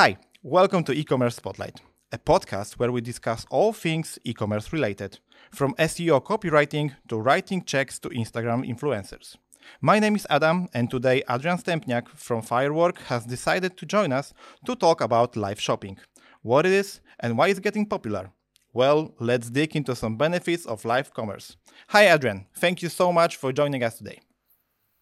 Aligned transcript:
Hi, 0.00 0.16
welcome 0.44 0.84
to 0.84 0.92
e-commerce 0.92 1.34
Spotlight, 1.34 1.80
a 2.12 2.18
podcast 2.18 2.74
where 2.74 2.92
we 2.92 3.00
discuss 3.00 3.44
all 3.50 3.72
things 3.72 4.16
e-commerce 4.22 4.72
related, 4.72 5.18
from 5.50 5.74
SEO 5.74 6.22
copywriting 6.22 6.94
to 7.08 7.18
writing 7.18 7.64
checks 7.64 7.98
to 7.98 8.08
Instagram 8.10 8.64
influencers. 8.64 9.34
My 9.80 9.98
name 9.98 10.14
is 10.14 10.24
Adam, 10.30 10.68
and 10.72 10.88
today 10.88 11.24
Adrian 11.28 11.58
Stempniak 11.58 12.10
from 12.10 12.42
Firework 12.42 13.00
has 13.08 13.24
decided 13.24 13.76
to 13.76 13.86
join 13.86 14.12
us 14.12 14.32
to 14.66 14.76
talk 14.76 15.00
about 15.00 15.36
live 15.36 15.60
shopping, 15.60 15.98
what 16.42 16.64
it 16.64 16.70
is, 16.70 17.00
and 17.18 17.36
why 17.36 17.48
it's 17.48 17.58
getting 17.58 17.84
popular. 17.84 18.30
Well, 18.72 19.16
let's 19.18 19.50
dig 19.50 19.74
into 19.74 19.96
some 19.96 20.16
benefits 20.16 20.64
of 20.64 20.84
live 20.84 21.12
commerce. 21.12 21.56
Hi, 21.88 22.08
Adrian. 22.14 22.46
Thank 22.54 22.82
you 22.82 22.88
so 22.88 23.12
much 23.12 23.34
for 23.34 23.52
joining 23.52 23.82
us 23.82 23.98
today. 23.98 24.20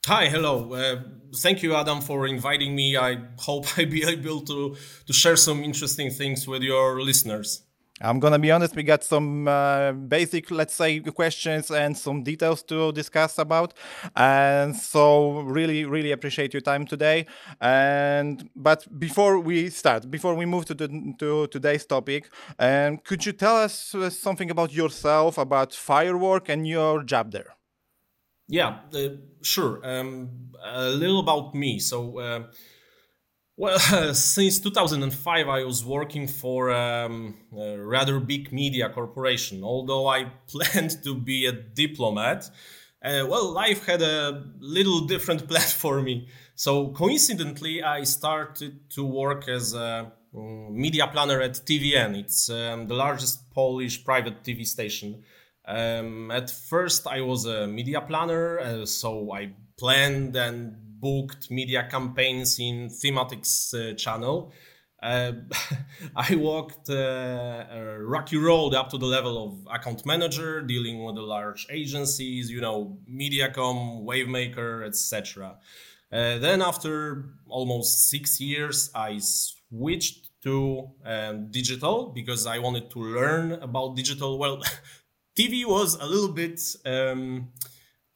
Hi, 0.06 0.28
hello. 0.28 0.72
Uh, 0.72 1.02
thank 1.38 1.64
you, 1.64 1.74
Adam, 1.74 2.00
for 2.00 2.28
inviting 2.28 2.76
me. 2.76 2.96
I 2.96 3.18
hope 3.38 3.66
I'll 3.76 3.86
be 3.86 4.04
able 4.04 4.40
to 4.42 4.76
to 5.06 5.12
share 5.12 5.34
some 5.34 5.64
interesting 5.64 6.10
things 6.10 6.46
with 6.46 6.62
your 6.62 7.02
listeners. 7.02 7.64
I'm 8.00 8.20
gonna 8.20 8.38
be 8.38 8.52
honest. 8.52 8.76
We 8.76 8.84
got 8.84 9.02
some 9.02 9.48
uh, 9.48 9.90
basic, 9.90 10.52
let's 10.52 10.74
say, 10.74 11.00
questions 11.00 11.72
and 11.72 11.96
some 11.98 12.22
details 12.22 12.62
to 12.64 12.92
discuss 12.92 13.38
about, 13.38 13.74
and 14.14 14.76
so 14.76 15.40
really, 15.40 15.84
really 15.86 16.12
appreciate 16.12 16.54
your 16.54 16.62
time 16.62 16.86
today. 16.86 17.26
And 17.60 18.48
but 18.54 18.86
before 19.00 19.40
we 19.40 19.70
start, 19.70 20.08
before 20.08 20.36
we 20.36 20.46
move 20.46 20.66
to 20.66 20.74
the 20.74 20.88
to 21.18 21.48
today's 21.48 21.84
topic, 21.84 22.30
um, 22.60 22.98
could 22.98 23.26
you 23.26 23.32
tell 23.32 23.56
us 23.56 23.92
uh, 23.92 24.08
something 24.10 24.52
about 24.52 24.72
yourself, 24.72 25.36
about 25.36 25.74
Firework, 25.74 26.48
and 26.48 26.64
your 26.64 27.02
job 27.02 27.32
there? 27.32 27.56
Yeah, 28.48 28.80
uh, 28.94 29.08
sure. 29.42 29.80
Um, 29.84 30.52
a 30.64 30.88
little 30.88 31.20
about 31.20 31.54
me. 31.54 31.78
So, 31.78 32.18
uh, 32.18 32.44
well, 33.56 33.78
since 34.14 34.58
2005, 34.60 35.48
I 35.48 35.64
was 35.64 35.84
working 35.84 36.26
for 36.28 36.70
um, 36.72 37.36
a 37.56 37.78
rather 37.78 38.20
big 38.20 38.52
media 38.52 38.88
corporation. 38.90 39.64
Although 39.64 40.06
I 40.08 40.24
planned 40.46 41.02
to 41.04 41.14
be 41.14 41.46
a 41.46 41.52
diplomat, 41.52 42.50
uh, 43.02 43.24
well, 43.28 43.52
life 43.52 43.86
had 43.86 44.02
a 44.02 44.44
little 44.60 45.00
different 45.06 45.48
plan 45.48 45.60
for 45.62 46.02
me. 46.02 46.28
So, 46.54 46.88
coincidentally, 46.88 47.82
I 47.82 48.04
started 48.04 48.90
to 48.90 49.04
work 49.04 49.48
as 49.48 49.74
a 49.74 50.12
um, 50.34 50.78
media 50.78 51.06
planner 51.06 51.40
at 51.40 51.54
TVN. 51.54 52.18
It's 52.18 52.50
um, 52.50 52.86
the 52.86 52.94
largest 52.94 53.50
Polish 53.52 54.04
private 54.04 54.42
TV 54.42 54.66
station. 54.66 55.22
Um, 55.66 56.30
at 56.30 56.50
first, 56.50 57.06
I 57.06 57.20
was 57.22 57.44
a 57.44 57.66
media 57.66 58.00
planner, 58.00 58.60
uh, 58.60 58.86
so 58.86 59.32
I 59.32 59.52
planned 59.78 60.36
and 60.36 60.76
booked 61.00 61.50
media 61.50 61.88
campaigns 61.90 62.58
in 62.58 62.88
Thematics 62.88 63.74
uh, 63.74 63.94
channel. 63.94 64.52
Uh, 65.02 65.32
I 66.16 66.34
walked 66.36 66.88
uh, 66.88 67.64
a 67.70 67.98
rocky 68.00 68.38
road 68.38 68.74
up 68.74 68.90
to 68.90 68.98
the 68.98 69.06
level 69.06 69.44
of 69.44 69.74
account 69.74 70.06
manager, 70.06 70.62
dealing 70.62 71.04
with 71.04 71.16
the 71.16 71.22
large 71.22 71.66
agencies, 71.70 72.50
you 72.50 72.60
know, 72.60 72.98
Mediacom, 73.10 74.04
Wavemaker, 74.04 74.86
etc. 74.86 75.56
Uh, 76.12 76.38
then, 76.38 76.62
after 76.62 77.24
almost 77.48 78.08
six 78.08 78.40
years, 78.40 78.90
I 78.94 79.18
switched 79.18 80.30
to 80.44 80.90
um, 81.04 81.50
digital 81.50 82.12
because 82.14 82.46
I 82.46 82.60
wanted 82.60 82.90
to 82.92 83.00
learn 83.00 83.52
about 83.52 83.96
digital. 83.96 84.38
Well, 84.38 84.62
TV 85.36 85.66
was 85.66 85.96
a 85.96 86.06
little 86.06 86.32
bit 86.32 86.60
um, 86.84 87.48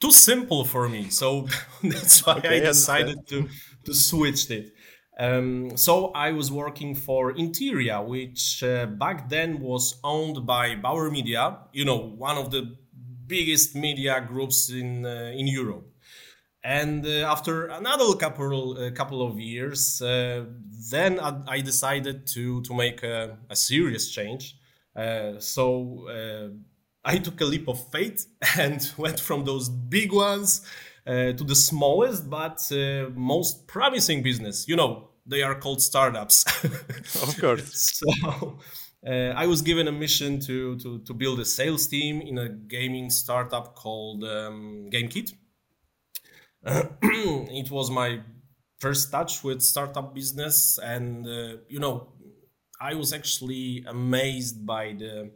too 0.01 0.11
simple 0.11 0.65
for 0.65 0.89
me, 0.89 1.11
so 1.11 1.47
that's 1.83 2.25
why 2.27 2.39
okay, 2.39 2.57
I 2.57 2.61
decided 2.61 3.27
to 3.29 3.49
to 3.85 3.95
switch 3.95 4.51
it. 4.51 4.73
Um, 5.19 5.77
so 5.77 6.13
I 6.15 6.33
was 6.33 6.51
working 6.51 6.95
for 6.95 7.35
Interia, 7.35 8.03
which 8.03 8.63
uh, 8.63 8.87
back 8.87 9.29
then 9.29 9.61
was 9.61 10.01
owned 10.03 10.47
by 10.47 10.77
Bauer 10.77 11.11
Media, 11.11 11.59
you 11.73 11.85
know, 11.85 11.99
one 11.99 12.39
of 12.39 12.51
the 12.51 12.75
biggest 13.27 13.77
media 13.77 14.21
groups 14.27 14.71
in 14.71 15.05
uh, 15.05 15.33
in 15.35 15.47
Europe. 15.47 15.87
And 16.65 17.07
uh, 17.07 17.33
after 17.35 17.67
another 17.67 18.15
couple 18.15 18.79
uh, 18.79 18.91
couple 18.93 19.21
of 19.23 19.39
years, 19.39 20.01
uh, 20.01 20.45
then 20.91 21.21
I, 21.21 21.57
I, 21.57 21.61
decided 21.61 22.27
to 22.35 22.63
to 22.63 22.75
make 22.75 23.03
a, 23.03 23.39
a 23.49 23.57
serious 23.57 24.11
change. 24.11 24.57
Uh, 24.95 25.39
so 25.39 26.07
I 27.05 27.19
took 27.19 27.41
a 27.41 27.45
leap 27.45 27.69
of 27.69 27.91
faith 27.91 28.27
and 28.59 28.81
went 28.97 29.21
from 29.21 29.45
those 29.45 29.69
big 29.69 30.13
ones 30.13 30.67
uh, 31.07 31.33
to 31.33 31.45
the 31.45 31.55
smallest 31.55 32.29
but 32.29 32.61
uh, 32.73 33.11
most 33.15 33.67
promising 33.67 34.23
business. 34.23 34.69
You 34.69 34.77
know, 34.77 35.11
they 35.27 35.43
are 35.43 35.55
called 35.55 35.81
startups. 35.83 36.45
of 37.23 37.37
course. 37.39 38.01
so 38.01 38.59
uh, 39.07 39.33
I 39.37 39.47
was 39.47 39.63
given 39.63 39.89
a 39.89 39.93
mission 39.93 40.41
to, 40.41 40.77
to, 40.79 40.99
to 41.01 41.15
build 41.15 41.41
a 41.41 41.45
sales 41.45 41.87
team 41.87 42.21
in 42.21 42.39
a 42.39 42.49
gaming 42.49 43.11
startup 43.11 43.75
called 43.75 44.25
um, 44.25 44.89
GameKit. 44.93 45.33
it 46.67 47.71
was 47.71 47.91
my 47.91 48.21
first 48.79 49.11
touch 49.11 49.43
with 49.43 49.63
startup 49.63 50.15
business, 50.15 50.79
and 50.83 51.27
uh, 51.27 51.57
you 51.69 51.79
know, 51.81 52.13
I 52.79 52.95
was 52.95 53.15
actually 53.15 53.85
amazed 53.87 54.67
by 54.67 54.95
the 54.99 55.31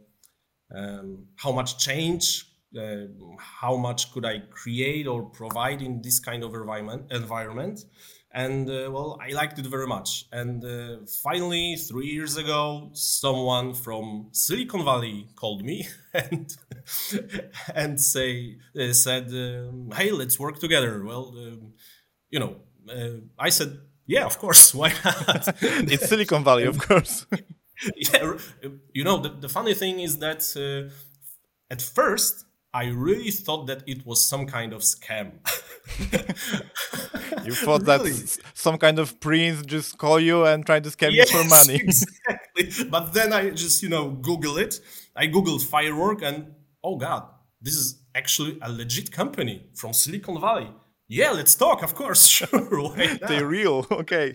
um, 0.73 1.27
how 1.35 1.51
much 1.51 1.77
change 1.77 2.45
uh, 2.77 3.07
how 3.37 3.75
much 3.77 4.11
could 4.11 4.25
i 4.25 4.39
create 4.51 5.07
or 5.07 5.23
provide 5.23 5.81
in 5.81 6.01
this 6.01 6.19
kind 6.19 6.43
of 6.43 6.53
environment 6.53 7.03
environment? 7.11 7.85
And 8.33 8.69
uh, 8.69 8.89
well 8.91 9.17
i 9.21 9.29
liked 9.31 9.59
it 9.59 9.65
very 9.67 9.87
much. 9.87 10.25
And 10.31 10.63
uh, 10.65 11.05
finally 11.23 11.75
three 11.77 12.07
years 12.07 12.35
ago 12.37 12.89
someone 12.93 13.73
from 13.73 14.29
silicon 14.31 14.83
valley 14.83 15.27
called 15.35 15.63
me 15.63 15.87
and 16.13 16.53
and 17.73 18.01
say 18.01 18.57
uh, 18.79 18.91
said 18.93 19.29
um, 19.29 19.91
hey 19.95 20.11
let's 20.11 20.37
work 20.39 20.59
together. 20.59 21.03
Well 21.03 21.33
um, 21.37 21.73
you 22.29 22.39
know 22.39 22.57
uh, 22.89 23.19
i 23.39 23.49
said 23.49 23.79
yeah 24.05 24.25
of 24.25 24.37
course. 24.37 24.73
Why 24.79 24.91
not? 25.03 25.47
It's 25.93 26.09
silicon 26.09 26.43
valley 26.43 26.65
of 26.65 26.77
course 26.77 27.25
yeah, 27.95 28.33
you 28.93 29.03
know, 29.03 29.17
the, 29.17 29.29
the 29.29 29.49
funny 29.49 29.73
thing 29.73 29.99
is 29.99 30.17
that 30.19 30.41
uh, 30.55 30.93
at 31.69 31.81
first 31.81 32.45
I 32.75 32.87
really 32.87 33.31
thought 33.31 33.67
that 33.67 33.83
it 33.87 34.05
was 34.05 34.27
some 34.27 34.47
kind 34.47 34.73
of 34.73 34.81
scam. 34.81 35.31
you 37.45 37.53
thought 37.53 37.87
really? 37.87 38.11
that 38.11 38.37
some 38.53 38.77
kind 38.77 38.99
of 38.99 39.17
prince 39.21 39.65
just 39.65 39.97
call 39.97 40.19
you 40.19 40.45
and 40.45 40.65
try 40.65 40.81
to 40.81 40.89
scam 40.89 41.13
yes, 41.13 41.31
you 41.31 41.41
for 41.41 41.47
money. 41.47 41.75
exactly. 41.83 42.85
But 42.89 43.13
then 43.13 43.31
I 43.31 43.51
just, 43.51 43.81
you 43.81 43.87
know, 43.87 44.09
Google 44.09 44.57
it. 44.57 44.81
I 45.15 45.27
Googled 45.27 45.63
firework 45.65 46.21
and 46.21 46.53
oh 46.83 46.97
God, 46.97 47.29
this 47.61 47.75
is 47.75 48.03
actually 48.13 48.57
a 48.61 48.69
legit 48.69 49.09
company 49.09 49.67
from 49.73 49.93
Silicon 49.93 50.41
Valley. 50.41 50.69
Yeah, 51.07 51.31
let's 51.31 51.55
talk, 51.55 51.81
of 51.81 51.95
course. 51.95 52.27
Sure. 52.27 52.93
They're 53.25 53.45
real. 53.47 53.85
Okay. 53.89 54.33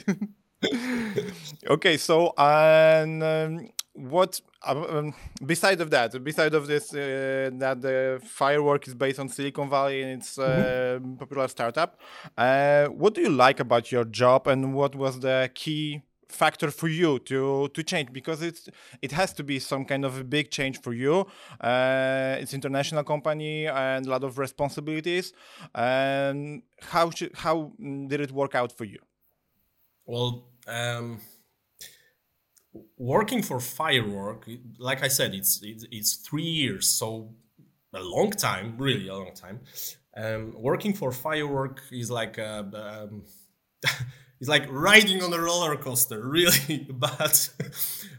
okay, 1.68 1.96
so 1.96 2.34
and 2.36 3.22
um, 3.22 3.68
what 3.94 4.40
um, 4.66 5.14
beside 5.44 5.80
of 5.80 5.90
that, 5.90 6.22
beside 6.22 6.54
of 6.54 6.66
this, 6.66 6.92
uh, 6.92 7.50
that 7.54 7.80
the 7.80 8.20
firework 8.24 8.86
is 8.86 8.94
based 8.94 9.18
on 9.18 9.28
Silicon 9.28 9.70
Valley 9.70 10.02
and 10.02 10.20
it's 10.20 10.36
a 10.38 11.00
mm-hmm. 11.00 11.14
popular 11.14 11.48
startup. 11.48 11.98
Uh, 12.36 12.86
what 12.86 13.14
do 13.14 13.22
you 13.22 13.30
like 13.30 13.60
about 13.60 13.90
your 13.90 14.04
job, 14.04 14.46
and 14.46 14.74
what 14.74 14.94
was 14.94 15.20
the 15.20 15.50
key 15.54 16.02
factor 16.30 16.70
for 16.70 16.88
you 16.88 17.18
to 17.18 17.68
to 17.74 17.82
change 17.82 18.12
because 18.12 18.40
it's 18.40 18.68
it 19.02 19.12
has 19.12 19.32
to 19.32 19.42
be 19.42 19.58
some 19.58 19.84
kind 19.84 20.04
of 20.04 20.20
a 20.20 20.24
big 20.24 20.48
change 20.50 20.80
for 20.80 20.92
you 20.92 21.26
uh, 21.60 22.36
it's 22.38 22.54
international 22.54 23.02
company 23.02 23.66
and 23.66 24.06
a 24.06 24.10
lot 24.10 24.22
of 24.22 24.38
responsibilities 24.38 25.32
and 25.74 26.62
how 26.82 27.10
should, 27.10 27.32
how 27.34 27.72
did 28.06 28.20
it 28.20 28.30
work 28.30 28.54
out 28.54 28.70
for 28.70 28.84
you 28.84 28.98
well 30.10 30.48
um, 30.66 31.20
working 32.96 33.42
for 33.42 33.60
Firework, 33.60 34.48
like 34.78 35.02
I 35.02 35.08
said, 35.08 35.34
it's, 35.34 35.60
it's, 35.62 35.86
it's 35.90 36.14
three 36.16 36.50
years, 36.60 36.88
so 36.88 37.34
a 37.94 38.02
long 38.02 38.30
time, 38.30 38.74
really 38.76 39.08
a 39.08 39.14
long 39.14 39.34
time. 39.34 39.60
Um, 40.16 40.54
working 40.56 40.92
for 40.94 41.12
Firework 41.12 41.80
is 41.92 42.10
like 42.10 42.38
a, 42.38 43.08
um, 43.08 43.24
it's 44.40 44.48
like 44.48 44.66
riding 44.70 45.22
on 45.22 45.32
a 45.32 45.40
roller 45.40 45.76
coaster, 45.76 46.20
really. 46.36 46.88
but 46.90 47.48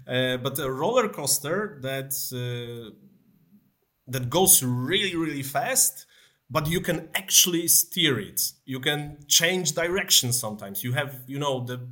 uh, 0.08 0.38
but 0.38 0.60
a 0.60 0.72
roller 0.72 1.10
coaster 1.10 1.80
that 1.82 2.12
uh, 2.34 2.96
that 4.08 4.30
goes 4.30 4.64
really 4.64 5.16
really 5.16 5.44
fast 5.44 6.06
but 6.52 6.68
you 6.68 6.82
can 6.82 7.08
actually 7.16 7.68
steer 7.70 8.20
it. 8.20 8.52
You 8.66 8.82
can 8.82 9.18
change 9.28 9.72
direction 9.72 10.34
sometimes. 10.34 10.84
You 10.84 10.92
have 10.94 11.22
you 11.28 11.40
know 11.40 11.64
the 11.64 11.88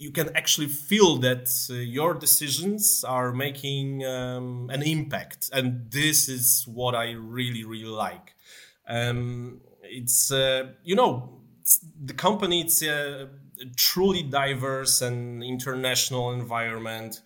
you 0.00 0.10
can 0.10 0.34
actually 0.34 0.68
feel 0.68 1.18
that 1.18 1.48
uh, 1.68 1.74
your 1.74 2.14
decisions 2.14 3.04
are 3.04 3.32
making 3.32 4.04
um, 4.06 4.70
an 4.72 4.82
impact. 4.82 5.50
And 5.52 5.90
this 5.90 6.28
is 6.28 6.64
what 6.66 6.94
i 6.94 7.10
really 7.12 7.64
really 7.64 7.92
like. 8.06 8.34
Um, 8.88 9.60
it's 9.82 10.30
uh, 10.30 10.72
you 10.82 10.94
know 10.96 11.40
the 12.04 12.14
company 12.14 12.62
it's 12.62 12.82
uh, 12.82 13.26
truly 13.76 14.22
diverse 14.22 15.02
and 15.02 15.42
international 15.42 16.32
environment. 16.32 17.22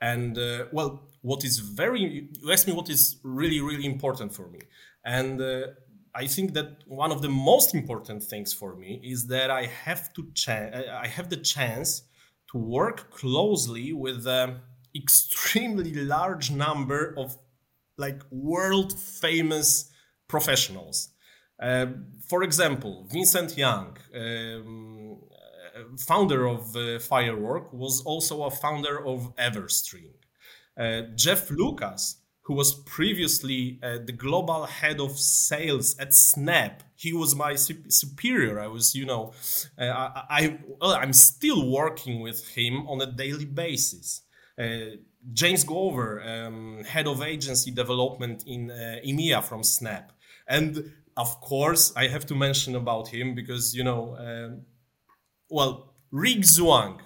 And 0.00 0.36
uh, 0.36 0.66
well, 0.72 1.08
what 1.22 1.44
is 1.44 1.58
very 1.58 2.28
you 2.40 2.52
asked 2.52 2.66
me 2.66 2.72
what 2.72 2.90
is 2.90 3.16
really 3.22 3.60
really 3.60 3.86
important 3.86 4.34
for 4.34 4.48
me, 4.48 4.60
and 5.04 5.40
uh, 5.40 5.68
I 6.16 6.26
think 6.26 6.54
that 6.54 6.68
one 6.86 7.12
of 7.12 7.20
the 7.20 7.28
most 7.28 7.74
important 7.74 8.22
things 8.22 8.52
for 8.54 8.74
me 8.74 9.00
is 9.04 9.26
that 9.26 9.50
I 9.50 9.66
have 9.84 10.12
to 10.14 10.22
cha- 10.34 10.72
I 11.04 11.08
have 11.08 11.28
the 11.28 11.36
chance 11.36 12.02
to 12.50 12.58
work 12.58 13.10
closely 13.10 13.92
with 13.92 14.26
an 14.26 14.60
extremely 14.94 15.92
large 15.94 16.50
number 16.50 17.14
of 17.18 17.36
like 17.98 18.20
world 18.30 18.98
famous 18.98 19.90
professionals. 20.28 21.10
Uh, 21.60 21.86
for 22.28 22.42
example, 22.42 23.06
Vincent 23.10 23.56
Yang, 23.56 23.96
um, 24.14 25.18
founder 25.98 26.46
of 26.46 26.76
uh, 26.76 26.98
Firework, 26.98 27.72
was 27.72 28.02
also 28.02 28.44
a 28.44 28.50
founder 28.50 29.06
of 29.06 29.34
Everstring. 29.36 30.12
Uh, 30.78 31.02
Jeff 31.14 31.50
Lucas, 31.50 32.16
who 32.46 32.54
was 32.54 32.74
previously 32.74 33.80
uh, 33.82 33.98
the 34.04 34.12
global 34.12 34.66
head 34.66 35.00
of 35.00 35.18
sales 35.18 35.96
at 35.98 36.14
Snap, 36.14 36.84
he 36.94 37.12
was 37.12 37.34
my 37.34 37.56
su- 37.56 37.90
superior. 37.90 38.60
I 38.60 38.68
was, 38.68 38.94
you 38.94 39.04
know, 39.04 39.32
uh, 39.76 39.84
I, 39.84 40.22
I 40.30 40.58
well, 40.80 40.92
I'm 40.92 41.12
still 41.12 41.68
working 41.68 42.20
with 42.20 42.46
him 42.50 42.86
on 42.86 43.00
a 43.00 43.06
daily 43.06 43.46
basis. 43.46 44.22
Uh, 44.56 44.96
James 45.32 45.64
Glover, 45.64 46.22
um, 46.22 46.84
head 46.84 47.08
of 47.08 47.20
agency 47.20 47.72
development 47.72 48.44
in 48.46 48.70
uh, 48.70 49.00
EMEA 49.04 49.42
from 49.42 49.64
Snap, 49.64 50.12
and 50.48 50.92
of 51.16 51.40
course 51.40 51.92
I 51.96 52.06
have 52.06 52.26
to 52.26 52.36
mention 52.36 52.76
about 52.76 53.08
him 53.08 53.34
because 53.34 53.74
you 53.74 53.82
know, 53.82 54.16
um, 54.16 54.62
well, 55.50 55.94
Rick 56.12 56.42
Zhuang, 56.42 57.00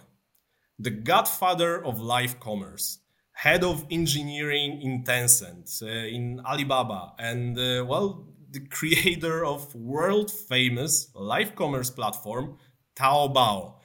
the 0.79 0.91
godfather 0.91 1.83
of 1.83 1.99
live 1.99 2.39
commerce, 2.41 2.99
head 3.41 3.65
of 3.65 3.87
engineering 3.91 4.83
in 4.83 5.03
Tencent, 5.03 5.83
uh, 5.83 5.87
in 5.87 6.41
Alibaba, 6.45 7.15
and 7.19 7.59
uh, 7.59 7.83
well, 7.89 8.27
the 8.51 8.61
creator 8.61 9.47
of 9.47 9.75
world 9.75 10.31
famous 10.31 11.09
live 11.15 11.55
commerce 11.55 11.89
platform 11.89 12.59
Taobao. 12.95 13.77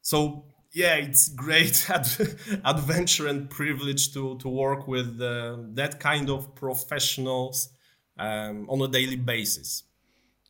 So 0.00 0.46
yeah, 0.72 0.94
it's 0.94 1.28
great 1.28 1.90
ad- 1.96 2.38
adventure 2.64 3.26
and 3.26 3.50
privilege 3.50 4.14
to 4.14 4.38
to 4.38 4.48
work 4.48 4.88
with 4.88 5.20
uh, 5.20 5.58
that 5.74 6.00
kind 6.00 6.30
of 6.30 6.54
professionals 6.54 7.68
um, 8.18 8.66
on 8.70 8.80
a 8.80 8.88
daily 8.88 9.16
basis. 9.16 9.82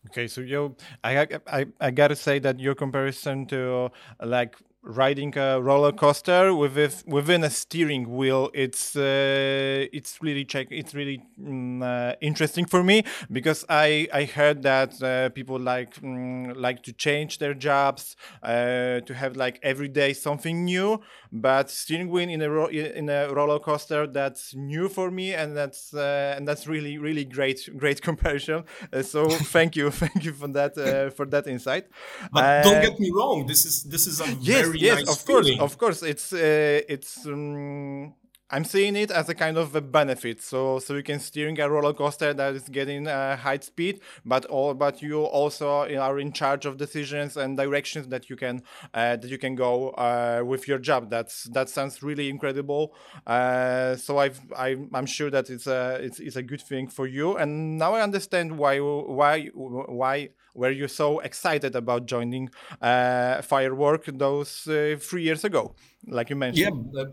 Okay, 0.07 0.29
so 0.29 0.41
you, 0.41 0.77
I, 1.03 1.27
I, 1.49 1.67
I 1.81 1.91
gotta 1.91 2.15
say 2.15 2.39
that 2.39 2.61
your 2.61 2.77
comparison 2.77 3.47
to 3.47 3.91
like 4.23 4.55
riding 4.87 5.37
a 5.37 5.61
roller 5.61 5.93
coaster 5.93 6.55
with 6.55 7.05
within 7.07 7.43
a 7.45 7.51
steering 7.51 8.17
wheel 8.17 8.51
it's 8.55 8.97
uh, 8.97 9.87
it's 9.93 10.23
really 10.23 10.45
check 10.45 10.69
it's 10.71 10.95
really 10.95 11.23
mm, 11.41 11.83
uh, 11.83 12.15
interesting 12.21 12.65
for 12.65 12.83
me 12.83 13.03
because 13.31 13.65
i 13.69 14.09
i 14.13 14.25
heard 14.25 14.63
that 14.63 15.03
uh, 15.03 15.29
people 15.31 15.59
like 15.59 15.95
mm, 15.97 16.55
like 16.57 16.83
to 16.83 16.93
change 16.93 17.39
their 17.39 17.55
jobs 17.55 18.17
uh, 18.43 19.01
to 19.01 19.13
have 19.13 19.37
like 19.37 19.59
every 19.63 19.89
day 19.89 20.13
something 20.13 20.65
new 20.65 21.01
but 21.33 21.71
steering 21.71 22.09
wheel 22.09 22.29
in 22.29 22.41
a 22.41 22.49
ro- 22.49 22.69
in 22.69 23.09
a 23.09 23.33
roller 23.33 23.59
coaster 23.59 24.07
that's 24.07 24.55
new 24.55 24.89
for 24.89 25.11
me 25.11 25.35
and 25.35 25.57
that's 25.57 25.93
uh, 25.95 26.35
and 26.37 26.47
that's 26.47 26.67
really 26.67 26.99
really 26.99 27.25
great 27.25 27.69
great 27.77 28.01
comparison. 28.09 28.65
Uh, 28.93 29.03
so 29.03 29.29
thank 29.29 29.77
you 29.77 29.91
thank 30.03 30.25
you 30.25 30.33
for 30.33 30.49
that 30.49 30.75
for 31.17 31.27
that 31.27 31.47
insight. 31.47 31.87
But 32.33 32.63
don't 32.63 32.81
get 32.81 32.99
me 32.99 33.11
wrong 33.15 33.47
this 33.47 33.65
is 33.65 33.83
this 33.85 34.07
is 34.07 34.21
a 34.21 34.27
yes, 34.41 34.67
very 34.67 34.76
yes, 34.79 35.05
nice 35.07 35.09
of 35.09 35.21
feeling. 35.21 35.59
course, 35.59 35.73
of 35.73 35.79
course. 35.79 36.03
It's 36.03 36.33
uh, 36.33 36.81
it's. 36.89 37.27
Um, 37.27 38.15
I'm 38.49 38.63
seeing 38.65 38.95
it 38.95 39.11
as 39.11 39.29
a 39.29 39.35
kind 39.35 39.57
of 39.57 39.75
a 39.75 39.81
benefit. 39.81 40.41
So 40.41 40.79
so 40.79 40.95
you 40.95 41.03
can 41.03 41.19
steering 41.19 41.59
a 41.59 41.69
roller 41.69 41.93
coaster 41.93 42.33
that 42.33 42.55
is 42.55 42.69
getting 42.69 43.09
uh, 43.09 43.37
high 43.37 43.59
speed, 43.59 44.01
but 44.25 44.45
all 44.45 44.73
but 44.75 45.03
you 45.03 45.25
also 45.25 45.69
are 45.83 46.19
in 46.21 46.33
charge 46.33 46.65
of 46.65 46.77
decisions 46.77 47.37
and 47.37 47.57
directions 47.57 48.07
that 48.09 48.31
you 48.31 48.37
can 48.37 48.63
uh, 48.95 49.17
that 49.17 49.29
you 49.29 49.39
can 49.39 49.57
go 49.57 49.91
uh, 49.91 50.43
with 50.45 50.69
your 50.69 50.79
job. 50.79 51.11
That's 51.11 51.45
that 51.55 51.69
sounds 51.69 52.05
really 52.05 52.29
incredible. 52.29 52.95
Uh, 53.27 53.97
so 53.97 54.19
I've 54.19 54.41
I, 54.57 54.77
I'm 54.95 55.07
sure 55.07 55.31
that 55.31 55.51
it's 55.51 55.67
a 55.67 55.99
it's, 56.01 56.21
it's 56.21 56.37
a 56.37 56.43
good 56.43 56.63
thing 56.63 56.87
for 56.87 57.09
you. 57.09 57.37
And 57.37 57.79
now 57.79 57.95
I 57.95 58.03
understand 58.03 58.57
why 58.59 58.79
why 58.79 59.47
why 59.55 60.29
were 60.57 60.71
you 60.71 60.89
so 60.89 61.21
excited 61.21 61.77
about 61.77 62.07
joining 62.07 62.51
uh, 62.81 63.43
Firework 63.43 64.07
those 64.07 64.67
uh, 64.67 64.97
three 64.99 65.23
years 65.23 65.45
ago, 65.45 65.75
like 66.07 66.31
you 66.31 66.37
mentioned? 66.37 66.91
Yeah, 66.93 67.05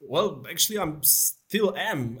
well, 0.00 0.44
actually, 0.50 0.78
I'm 0.78 1.02
still 1.02 1.74
am. 1.76 2.18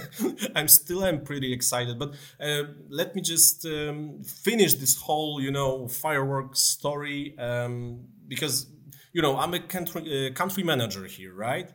I'm 0.56 0.68
still 0.68 1.04
am 1.04 1.22
pretty 1.22 1.52
excited. 1.52 1.98
But 1.98 2.14
uh, 2.40 2.64
let 2.88 3.14
me 3.14 3.22
just 3.22 3.64
um, 3.66 4.22
finish 4.24 4.74
this 4.74 4.96
whole, 4.96 5.40
you 5.40 5.50
know, 5.50 5.88
Firework 5.88 6.56
story 6.56 7.38
um, 7.38 8.06
because 8.26 8.66
you 9.12 9.22
know 9.22 9.36
I'm 9.36 9.54
a 9.54 9.60
country 9.60 10.28
uh, 10.28 10.32
country 10.32 10.62
manager 10.62 11.04
here, 11.04 11.34
right? 11.34 11.70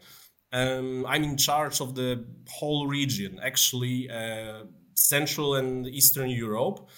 Um, 0.52 1.06
I'm 1.08 1.24
in 1.24 1.38
charge 1.38 1.82
of 1.82 1.96
the 1.96 2.26
whole 2.48 2.86
region, 2.88 3.40
actually, 3.42 4.10
uh, 4.10 4.66
Central 4.94 5.56
and 5.56 5.88
Eastern 5.88 6.30
Europe 6.30 6.90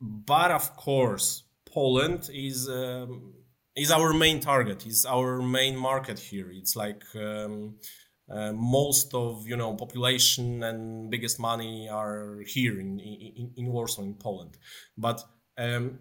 but 0.00 0.50
of 0.50 0.76
course, 0.76 1.44
Poland 1.66 2.30
is 2.32 2.68
um, 2.68 3.34
is 3.76 3.90
our 3.90 4.12
main 4.12 4.40
target. 4.40 4.86
Is 4.86 5.04
our 5.04 5.40
main 5.42 5.76
market 5.76 6.18
here. 6.18 6.50
It's 6.50 6.74
like 6.74 7.02
um, 7.14 7.76
uh, 8.30 8.52
most 8.52 9.14
of 9.14 9.46
you 9.46 9.56
know 9.56 9.74
population 9.74 10.62
and 10.62 11.10
biggest 11.10 11.38
money 11.38 11.88
are 11.88 12.40
here 12.46 12.80
in 12.80 12.98
in, 13.00 13.52
in 13.56 13.66
Warsaw 13.66 14.02
in 14.02 14.14
Poland. 14.14 14.56
But 14.96 15.24
um, 15.58 15.98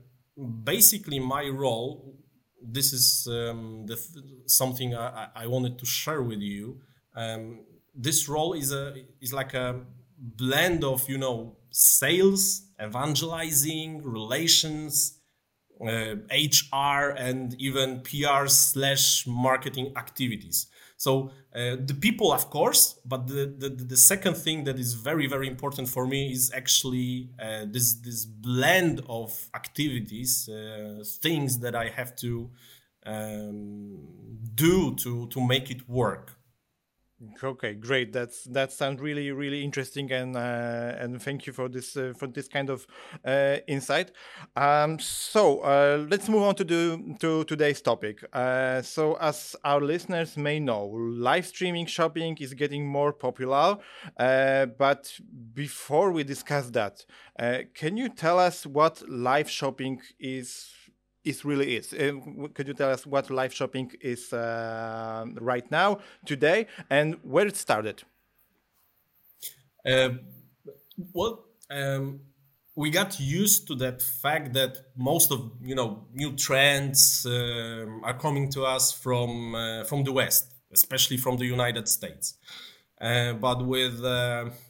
basically, 0.64 1.20
my 1.20 1.48
role. 1.48 2.16
This 2.62 2.92
is 2.92 3.26
um, 3.32 3.86
th- 3.88 4.00
something 4.46 4.94
I, 4.94 5.30
I, 5.34 5.48
wanted 5.48 5.80
to 5.80 5.86
share 5.86 6.22
with 6.22 6.42
you. 6.42 6.82
Um, 7.16 7.62
this 7.96 8.28
role 8.28 8.52
is 8.52 8.74
a 8.74 8.96
is 9.22 9.32
like 9.32 9.54
a 9.54 9.80
blend 10.18 10.84
of 10.84 11.08
you 11.08 11.18
know 11.18 11.56
sales, 11.72 12.69
evangelizing, 12.82 14.04
relations, 14.04 15.20
uh, 15.82 16.16
HR, 16.32 17.12
and 17.18 17.56
even 17.60 18.02
PR 18.02 18.48
slash 18.48 19.26
marketing 19.28 19.94
activities. 19.96 20.68
So 20.98 21.32
uh, 21.56 21.78
the 21.80 21.98
people, 21.98 22.34
of 22.34 22.50
course, 22.50 23.00
but 23.06 23.28
the, 23.28 23.46
the, 23.58 23.70
the 23.70 23.96
second 23.96 24.36
thing 24.36 24.66
that 24.66 24.78
is 24.78 24.96
very 24.96 25.28
very 25.28 25.48
important 25.48 25.88
for 25.88 26.06
me 26.06 26.32
is 26.32 26.52
actually 26.54 27.30
uh, 27.42 27.66
this 27.66 27.94
this 27.94 28.26
blend 28.26 29.02
of 29.08 29.50
activities, 29.56 30.50
uh, 30.50 31.02
things 31.06 31.60
that 31.60 31.74
I 31.74 31.88
have 31.88 32.18
to 32.18 32.50
um, 33.06 33.98
do 34.54 34.94
to 34.96 35.28
to 35.28 35.40
make 35.40 35.72
it 35.72 35.88
work. 35.88 36.39
Okay, 37.44 37.74
great. 37.74 38.14
That's 38.14 38.46
that 38.46 38.72
sounds 38.72 39.02
really 39.02 39.32
really 39.34 39.62
interesting, 39.62 40.10
and 40.10 40.38
uh, 40.38 40.96
and 40.98 41.22
thank 41.22 41.46
you 41.48 41.52
for 41.52 41.68
this 41.68 41.98
uh, 41.98 42.14
for 42.18 42.28
this 42.28 42.48
kind 42.48 42.70
of 42.70 42.88
uh, 43.26 43.58
insight. 43.68 44.12
Um, 44.56 45.00
so 45.00 45.60
uh, 45.60 46.06
let's 46.10 46.30
move 46.30 46.44
on 46.44 46.56
to 46.56 46.64
the 46.64 47.16
to 47.20 47.44
today's 47.44 47.82
topic. 47.82 48.24
Uh, 48.32 48.82
so 48.82 49.16
as 49.16 49.54
our 49.66 49.82
listeners 49.82 50.38
may 50.38 50.62
know, 50.62 50.86
live 50.86 51.46
streaming 51.46 51.88
shopping 51.88 52.38
is 52.40 52.54
getting 52.54 52.88
more 52.88 53.12
popular. 53.12 53.78
Uh, 54.18 54.68
but 54.68 55.12
before 55.54 56.14
we 56.14 56.24
discuss 56.24 56.70
that, 56.70 57.06
can 57.74 57.98
you 57.98 58.08
tell 58.08 58.40
us 58.40 58.66
what 58.66 59.04
live 59.10 59.50
shopping 59.50 60.00
is? 60.22 60.70
Is 61.24 61.46
really 61.46 61.76
is. 61.76 61.94
Uh, 61.94 62.14
could 62.54 62.68
you 62.68 62.74
tell 62.74 62.92
us 62.92 63.06
what 63.06 63.30
live 63.30 63.54
shopping 63.54 63.92
is 64.02 64.34
uh, 64.34 65.26
right 65.40 65.70
now, 65.72 66.00
today, 66.26 66.68
and 66.90 67.18
where 67.24 67.48
it 67.48 67.56
started? 67.56 68.04
Uh, 69.86 70.10
well, 71.14 71.46
um, 71.70 72.22
we 72.76 72.90
got 72.90 73.20
used 73.20 73.68
to 73.68 73.76
that 73.76 74.02
fact 74.02 74.54
that 74.54 74.78
most 74.96 75.32
of 75.32 75.52
you 75.62 75.76
know 75.76 76.06
new 76.14 76.34
trends 76.36 77.26
um, 77.26 78.02
are 78.04 78.18
coming 78.18 78.50
to 78.52 78.64
us 78.64 78.92
from 78.92 79.56
uh, 79.56 79.84
from 79.84 80.04
the 80.04 80.12
West, 80.12 80.54
especially 80.74 81.18
from 81.18 81.38
the 81.38 81.46
United 81.46 81.88
States. 81.88 82.36
Uh, 83.02 83.34
but 83.34 83.66
with 83.66 84.04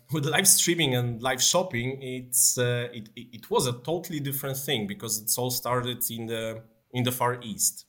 with 0.13 0.25
live 0.25 0.47
streaming 0.47 0.95
and 0.95 1.21
live 1.21 1.41
shopping, 1.41 2.01
it's 2.01 2.57
uh, 2.57 2.87
it, 2.93 3.09
it 3.15 3.49
was 3.49 3.67
a 3.67 3.73
totally 3.73 4.19
different 4.19 4.57
thing 4.57 4.87
because 4.87 5.21
it's 5.21 5.37
all 5.37 5.51
started 5.51 6.03
in 6.09 6.25
the 6.25 6.61
in 6.93 7.03
the 7.03 7.11
Far 7.11 7.39
East. 7.41 7.85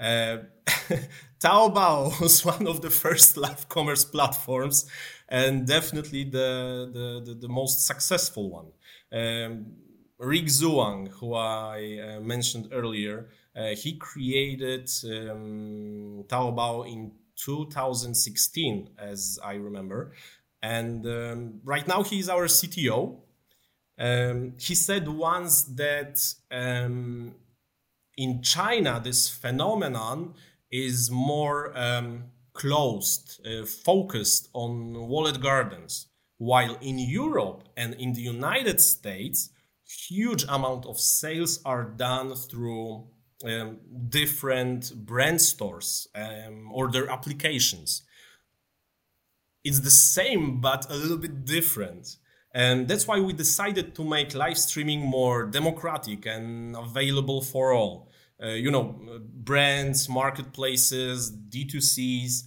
Uh, 0.00 0.38
Taobao 1.40 2.20
was 2.20 2.44
one 2.44 2.66
of 2.66 2.80
the 2.82 2.90
first 2.90 3.36
live 3.36 3.68
commerce 3.68 4.04
platforms, 4.04 4.86
and 5.28 5.66
definitely 5.66 6.24
the 6.24 6.90
the, 6.92 7.22
the, 7.32 7.34
the 7.40 7.48
most 7.48 7.86
successful 7.86 8.50
one. 8.50 8.72
Um, 9.12 9.66
Rick 10.18 10.46
Zhuang, 10.46 11.08
who 11.08 11.34
I 11.34 11.98
uh, 11.98 12.20
mentioned 12.20 12.68
earlier, 12.72 13.28
uh, 13.56 13.74
he 13.74 13.96
created 13.96 14.88
um, 15.04 16.24
Taobao 16.28 16.90
in 16.90 17.12
2016, 17.36 18.90
as 18.98 19.38
I 19.44 19.54
remember. 19.54 20.12
And 20.64 21.06
um, 21.06 21.60
right 21.62 21.86
now 21.86 22.02
he's 22.02 22.30
our 22.30 22.46
CTO. 22.46 23.18
Um, 23.98 24.54
he 24.58 24.74
said 24.74 25.06
once 25.06 25.62
that 25.64 26.18
um, 26.50 27.34
in 28.16 28.40
China, 28.40 28.98
this 29.04 29.28
phenomenon 29.28 30.32
is 30.70 31.10
more 31.10 31.76
um, 31.78 32.24
closed, 32.54 33.46
uh, 33.46 33.66
focused 33.66 34.48
on 34.54 35.06
walled 35.06 35.42
gardens, 35.42 36.06
while 36.38 36.76
in 36.80 36.98
Europe 36.98 37.68
and 37.76 37.92
in 37.94 38.14
the 38.14 38.22
United 38.22 38.80
States, 38.80 39.50
huge 40.08 40.44
amount 40.48 40.86
of 40.86 40.98
sales 40.98 41.60
are 41.66 41.84
done 41.84 42.34
through 42.34 43.04
um, 43.44 43.80
different 44.08 44.94
brand 44.96 45.42
stores 45.42 46.08
um, 46.14 46.70
or 46.72 46.90
their 46.90 47.10
applications. 47.10 48.02
It's 49.64 49.80
the 49.80 49.90
same, 49.90 50.60
but 50.60 50.90
a 50.90 50.94
little 50.94 51.16
bit 51.16 51.44
different. 51.44 52.16
And 52.52 52.86
that's 52.86 53.08
why 53.08 53.18
we 53.18 53.32
decided 53.32 53.94
to 53.96 54.04
make 54.04 54.34
live 54.34 54.58
streaming 54.58 55.00
more 55.00 55.46
democratic 55.46 56.26
and 56.26 56.76
available 56.76 57.40
for 57.40 57.72
all. 57.72 58.10
Uh, 58.42 58.48
you 58.48 58.70
know, 58.70 58.94
brands, 59.32 60.08
marketplaces, 60.08 61.32
D2Cs, 61.32 62.42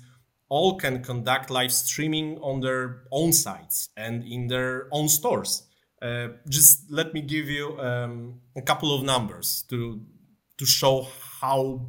all 0.50 0.78
can 0.78 1.04
conduct 1.04 1.50
live 1.50 1.74
streaming 1.74 2.38
on 2.40 2.62
their 2.62 3.04
own 3.12 3.34
sites 3.34 3.90
and 3.98 4.24
in 4.24 4.48
their 4.48 4.88
own 4.92 5.10
stores. 5.10 5.64
Uh, 6.02 6.30
just 6.48 6.90
let 6.92 7.14
me 7.14 7.22
give 7.22 7.48
you 7.48 7.78
um, 7.80 8.40
a 8.56 8.62
couple 8.62 8.96
of 8.96 9.04
numbers 9.04 9.66
to 9.70 10.00
to 10.58 10.66
show 10.66 11.08
how 11.42 11.88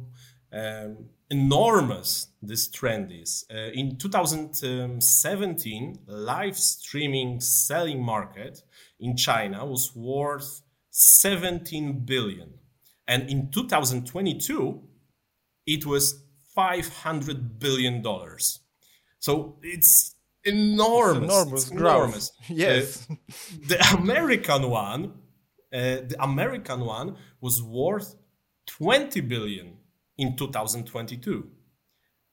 um, 0.51 1.09
enormous 1.29 2.27
this 2.41 2.67
trend 2.67 3.11
is. 3.11 3.45
Uh, 3.53 3.69
in 3.73 3.97
2017, 3.97 5.99
live 6.07 6.57
streaming 6.57 7.39
selling 7.39 8.03
market 8.03 8.63
in 8.99 9.15
China 9.15 9.65
was 9.65 9.95
worth 9.95 10.61
17 10.91 12.05
billion. 12.05 12.55
And 13.07 13.29
in 13.29 13.51
2022, 13.51 14.81
it 15.65 15.85
was 15.85 16.23
500 16.55 17.59
billion 17.59 18.01
dollars. 18.01 18.59
So 19.19 19.57
it's 19.61 20.15
enormous. 20.43 21.23
It's 21.23 21.31
enormous. 21.31 21.63
It's 21.63 21.71
enormous. 21.71 22.31
Yes. 22.49 23.07
Uh, 23.09 23.15
the 23.67 23.79
American 23.97 24.69
one, 24.69 25.13
uh, 25.73 26.01
the 26.09 26.15
American 26.19 26.81
one 26.81 27.15
was 27.41 27.61
worth 27.61 28.15
20 28.67 29.21
billion 29.21 29.78
in 30.19 30.35
2022 30.35 31.47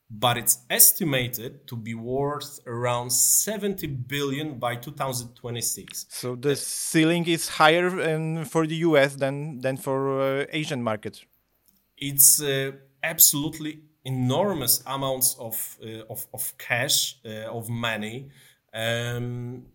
but 0.09 0.37
it's 0.37 0.59
estimated 0.71 1.66
to 1.66 1.76
be 1.76 1.95
worth 1.95 2.61
around 2.66 3.11
70 3.11 3.87
billion 3.87 4.59
by 4.59 4.76
2026 4.76 6.07
so 6.09 6.37
the 6.37 6.55
ceiling 6.55 7.25
is 7.26 7.49
higher 7.49 7.88
um, 8.11 8.45
for 8.45 8.66
the 8.66 8.76
us 8.76 9.16
than 9.16 9.61
than 9.61 9.76
for 9.76 9.99
uh, 10.21 10.45
asian 10.52 10.83
markets 10.83 11.25
it's 11.99 12.43
uh, 12.43 12.73
absolutely 13.02 13.83
enormous 14.07 14.83
amounts 14.87 15.37
of 15.38 15.78
uh, 15.83 16.02
of, 16.09 16.26
of 16.33 16.57
cash 16.59 17.19
uh, 17.26 17.50
of 17.50 17.69
money. 17.69 18.28
Um, 18.73 19.66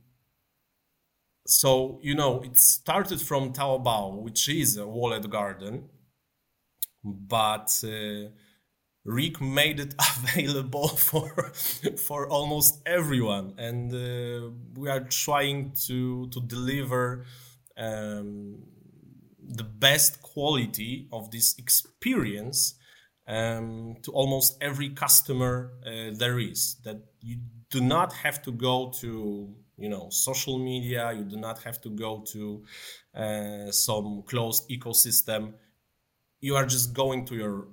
so 1.46 2.00
you 2.02 2.16
know 2.16 2.42
it 2.42 2.58
started 2.58 3.20
from 3.22 3.52
taobao 3.52 4.22
which 4.22 4.48
is 4.48 4.78
a 4.78 4.88
walled 4.88 5.30
garden 5.30 5.90
but 7.04 7.72
uh, 7.84 8.30
Rick 9.04 9.42
made 9.42 9.80
it 9.80 9.96
available 10.18 10.88
for 10.90 11.52
for 11.98 12.28
almost 12.30 12.82
everyone, 12.86 13.54
and 13.58 13.94
uh, 13.94 14.50
we 14.76 14.90
are 14.90 15.02
trying 15.02 15.74
to 15.88 16.28
to 16.30 16.42
deliver 16.42 17.26
um, 17.78 18.64
the 19.40 19.64
best 19.64 20.22
quality 20.22 21.08
of 21.12 21.32
this 21.32 21.56
experience 21.58 22.76
um, 23.28 23.96
to 24.04 24.12
almost 24.12 24.58
every 24.62 24.90
customer 24.90 25.72
uh, 25.86 26.12
there 26.14 26.40
is. 26.40 26.76
That 26.84 26.98
you 27.22 27.40
do 27.70 27.82
not 27.82 28.14
have 28.14 28.42
to 28.44 28.52
go 28.52 28.92
to 29.00 29.50
you 29.78 29.90
know 29.90 30.10
social 30.12 30.60
media. 30.60 31.12
You 31.12 31.24
do 31.24 31.38
not 31.38 31.64
have 31.64 31.82
to 31.82 31.90
go 31.90 32.24
to 32.34 32.64
uh, 33.16 33.72
some 33.72 34.24
closed 34.28 34.70
ecosystem 34.70 35.54
you 36.42 36.56
are 36.56 36.66
just 36.66 36.94
going 36.94 37.26
to 37.26 37.36
your 37.36 37.68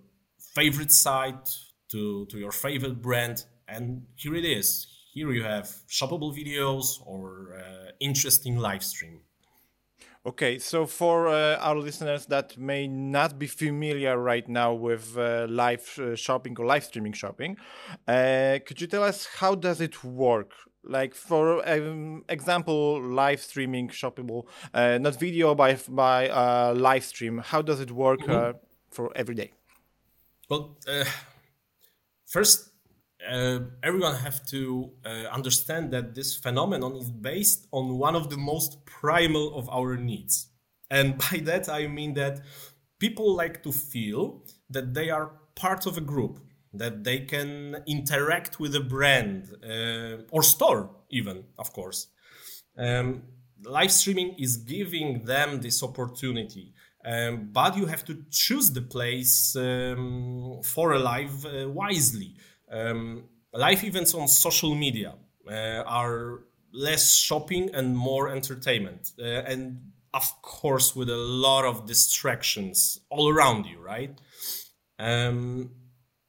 favorite 0.54 0.92
site, 0.92 1.48
to, 1.90 2.26
to 2.26 2.38
your 2.38 2.52
favorite 2.52 3.00
brand, 3.00 3.44
and 3.66 4.02
here 4.14 4.34
it 4.34 4.44
is. 4.44 4.87
Here 5.14 5.32
you 5.32 5.42
have 5.42 5.64
shoppable 5.88 6.37
videos 6.37 7.04
or 7.04 7.58
uh, 7.58 7.90
interesting 7.98 8.58
live 8.58 8.84
stream. 8.84 9.20
Okay, 10.26 10.58
so 10.58 10.84
for 10.84 11.28
uh, 11.28 11.56
our 11.56 11.76
listeners 11.76 12.26
that 12.26 12.58
may 12.58 12.87
not 12.87 13.38
be 13.38 13.46
familiar 13.46 14.18
right 14.18 14.46
now 14.46 14.75
with 14.75 15.16
uh, 15.16 15.46
live 15.48 15.98
uh, 15.98 16.14
shopping 16.14 16.54
or 16.58 16.66
live 16.66 16.84
streaming 16.84 17.14
shopping, 17.14 17.56
uh, 18.06 18.58
could 18.66 18.80
you 18.80 18.87
tell 18.87 19.04
us 19.04 19.26
how 19.38 19.54
does 19.54 19.80
it 19.80 20.04
work? 20.04 20.52
Like 20.85 21.14
for 21.14 21.68
um, 21.68 22.25
example, 22.28 23.00
live 23.02 23.40
streaming 23.40 23.88
shoppable, 23.88 24.47
uh, 24.73 24.99
not 24.99 25.18
video 25.18 25.54
by 25.54 25.78
by 25.88 26.28
uh, 26.28 26.75
live 26.76 27.04
stream. 27.04 27.38
How 27.38 27.62
does 27.62 27.80
it 27.80 27.90
work 27.90 28.20
mm 28.20 28.30
-hmm. 28.30 28.54
for 28.90 29.11
every 29.14 29.35
day? 29.35 29.50
Well, 30.49 30.76
first 32.28 32.73
uh, 33.26 33.61
everyone 33.82 34.14
have 34.14 34.44
to 34.47 34.90
uh, 35.04 35.26
understand 35.32 35.90
that 35.92 36.14
this 36.14 36.37
phenomenon 36.37 36.97
is 36.97 37.11
based 37.11 37.66
on 37.73 37.99
one 37.99 38.14
of 38.14 38.30
the 38.30 38.37
most 38.37 38.85
primal 38.85 39.56
of 39.56 39.68
our 39.70 39.97
needs 39.97 40.49
and 40.90 41.18
by 41.30 41.38
that 41.38 41.68
i 41.68 41.87
mean 41.87 42.14
that 42.14 42.40
people 42.99 43.35
like 43.35 43.62
to 43.62 43.73
feel 43.73 44.42
that 44.70 44.94
they 44.94 45.11
are 45.11 45.32
part 45.54 45.87
of 45.87 45.97
a 45.97 46.00
group 46.00 46.38
that 46.72 47.04
they 47.04 47.20
can 47.20 47.82
interact 47.87 48.60
with 48.60 48.75
a 48.75 48.80
brand 48.80 49.54
uh, 49.64 50.22
or 50.30 50.42
store 50.42 50.90
even 51.10 51.44
of 51.58 51.72
course. 51.72 52.08
Um, 52.76 53.22
live 53.64 53.90
streaming 53.90 54.37
is 54.38 54.56
giving 54.56 55.25
them 55.25 55.60
this 55.60 55.82
opportunity 55.82 56.75
um, 57.04 57.50
but 57.52 57.76
you 57.76 57.87
have 57.87 58.04
to 58.04 58.25
choose 58.30 58.70
the 58.72 58.82
place 58.82 59.56
um, 59.56 60.60
for 60.64 60.92
a 60.92 60.98
live 60.98 61.46
uh, 61.46 61.68
wisely. 61.68 62.34
Um, 62.70 63.25
live 63.52 63.84
events 63.84 64.14
on 64.14 64.28
social 64.28 64.75
media 64.75 65.14
uh, 65.50 65.82
are 65.87 66.40
less 66.72 67.14
shopping 67.14 67.70
and 67.72 67.96
more 67.96 68.28
entertainment 68.28 69.12
uh, 69.18 69.25
and 69.25 69.80
of 70.12 70.42
course 70.42 70.94
with 70.94 71.08
a 71.08 71.16
lot 71.16 71.64
of 71.64 71.87
distractions 71.87 73.00
all 73.08 73.30
around 73.30 73.64
you 73.64 73.80
right? 73.80 74.20
Um, 74.98 75.70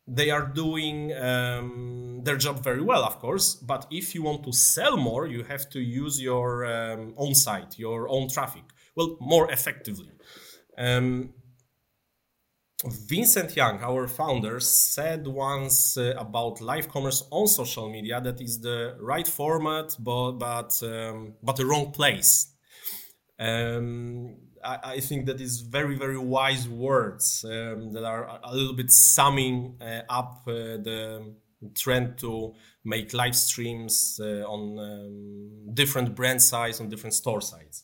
they 0.10 0.30
are 0.30 0.46
doing 0.46 1.13
um, 1.18 2.22
their 2.24 2.38
job 2.38 2.63
very 2.63 2.82
well 2.82 3.04
of 3.04 3.20
course 3.20 3.56
but 3.56 3.86
if 3.92 4.16
you 4.16 4.24
want 4.24 4.44
to 4.44 4.51
sell 4.51 4.98
more 4.98 5.28
you 5.28 5.44
have 5.44 5.70
to 5.70 5.80
use 5.80 6.22
your 6.22 6.66
um, 6.66 7.13
own 7.18 7.34
site 7.36 7.78
your 7.78 8.10
own 8.10 8.28
traffic 8.30 8.63
well 8.96 9.18
more 9.20 9.51
effectively 9.51 10.12
um, 10.78 11.34
Vincent 12.86 13.58
Yang, 13.58 13.84
our 13.84 14.08
founder, 14.08 14.62
said 14.62 15.28
once 15.28 15.98
uh, 15.98 16.13
about 16.18 16.62
live 16.62 16.88
commerce 16.88 17.28
on 17.30 17.48
social 17.48 17.89
media 17.89 18.22
that 18.22 18.39
is 18.39 18.62
the 18.62 18.96
right 19.01 19.28
format, 19.28 19.98
but 20.00 20.34
but 20.34 20.82
um, 20.84 21.34
but 21.44 21.58
the 21.58 21.66
wrong 21.66 21.92
place. 21.92 22.54
Um, 23.38 24.38
I, 24.63 24.80
I, 24.84 25.00
think 25.00 25.25
that 25.28 25.39
is 25.42 25.62
very 25.62 25.96
very 25.96 26.18
wise 26.18 26.68
words 26.68 27.46
um, 27.46 27.94
that 27.94 28.04
are 28.04 28.39
a 28.44 28.54
little 28.56 28.74
bit 28.74 28.92
summing 28.92 29.78
uh, 29.82 30.01
up 30.10 30.44
uh, 30.48 30.51
the 30.51 31.34
trend 31.75 32.18
to 32.20 32.54
make 32.84 33.13
live 33.13 33.36
streams 33.36 34.20
uh, 34.22 34.44
on 34.48 34.80
um, 34.80 35.74
different 35.74 36.16
brand 36.16 36.42
sites 36.42 36.80
on 36.80 36.89
different 36.89 37.13
store 37.13 37.42
sites. 37.42 37.84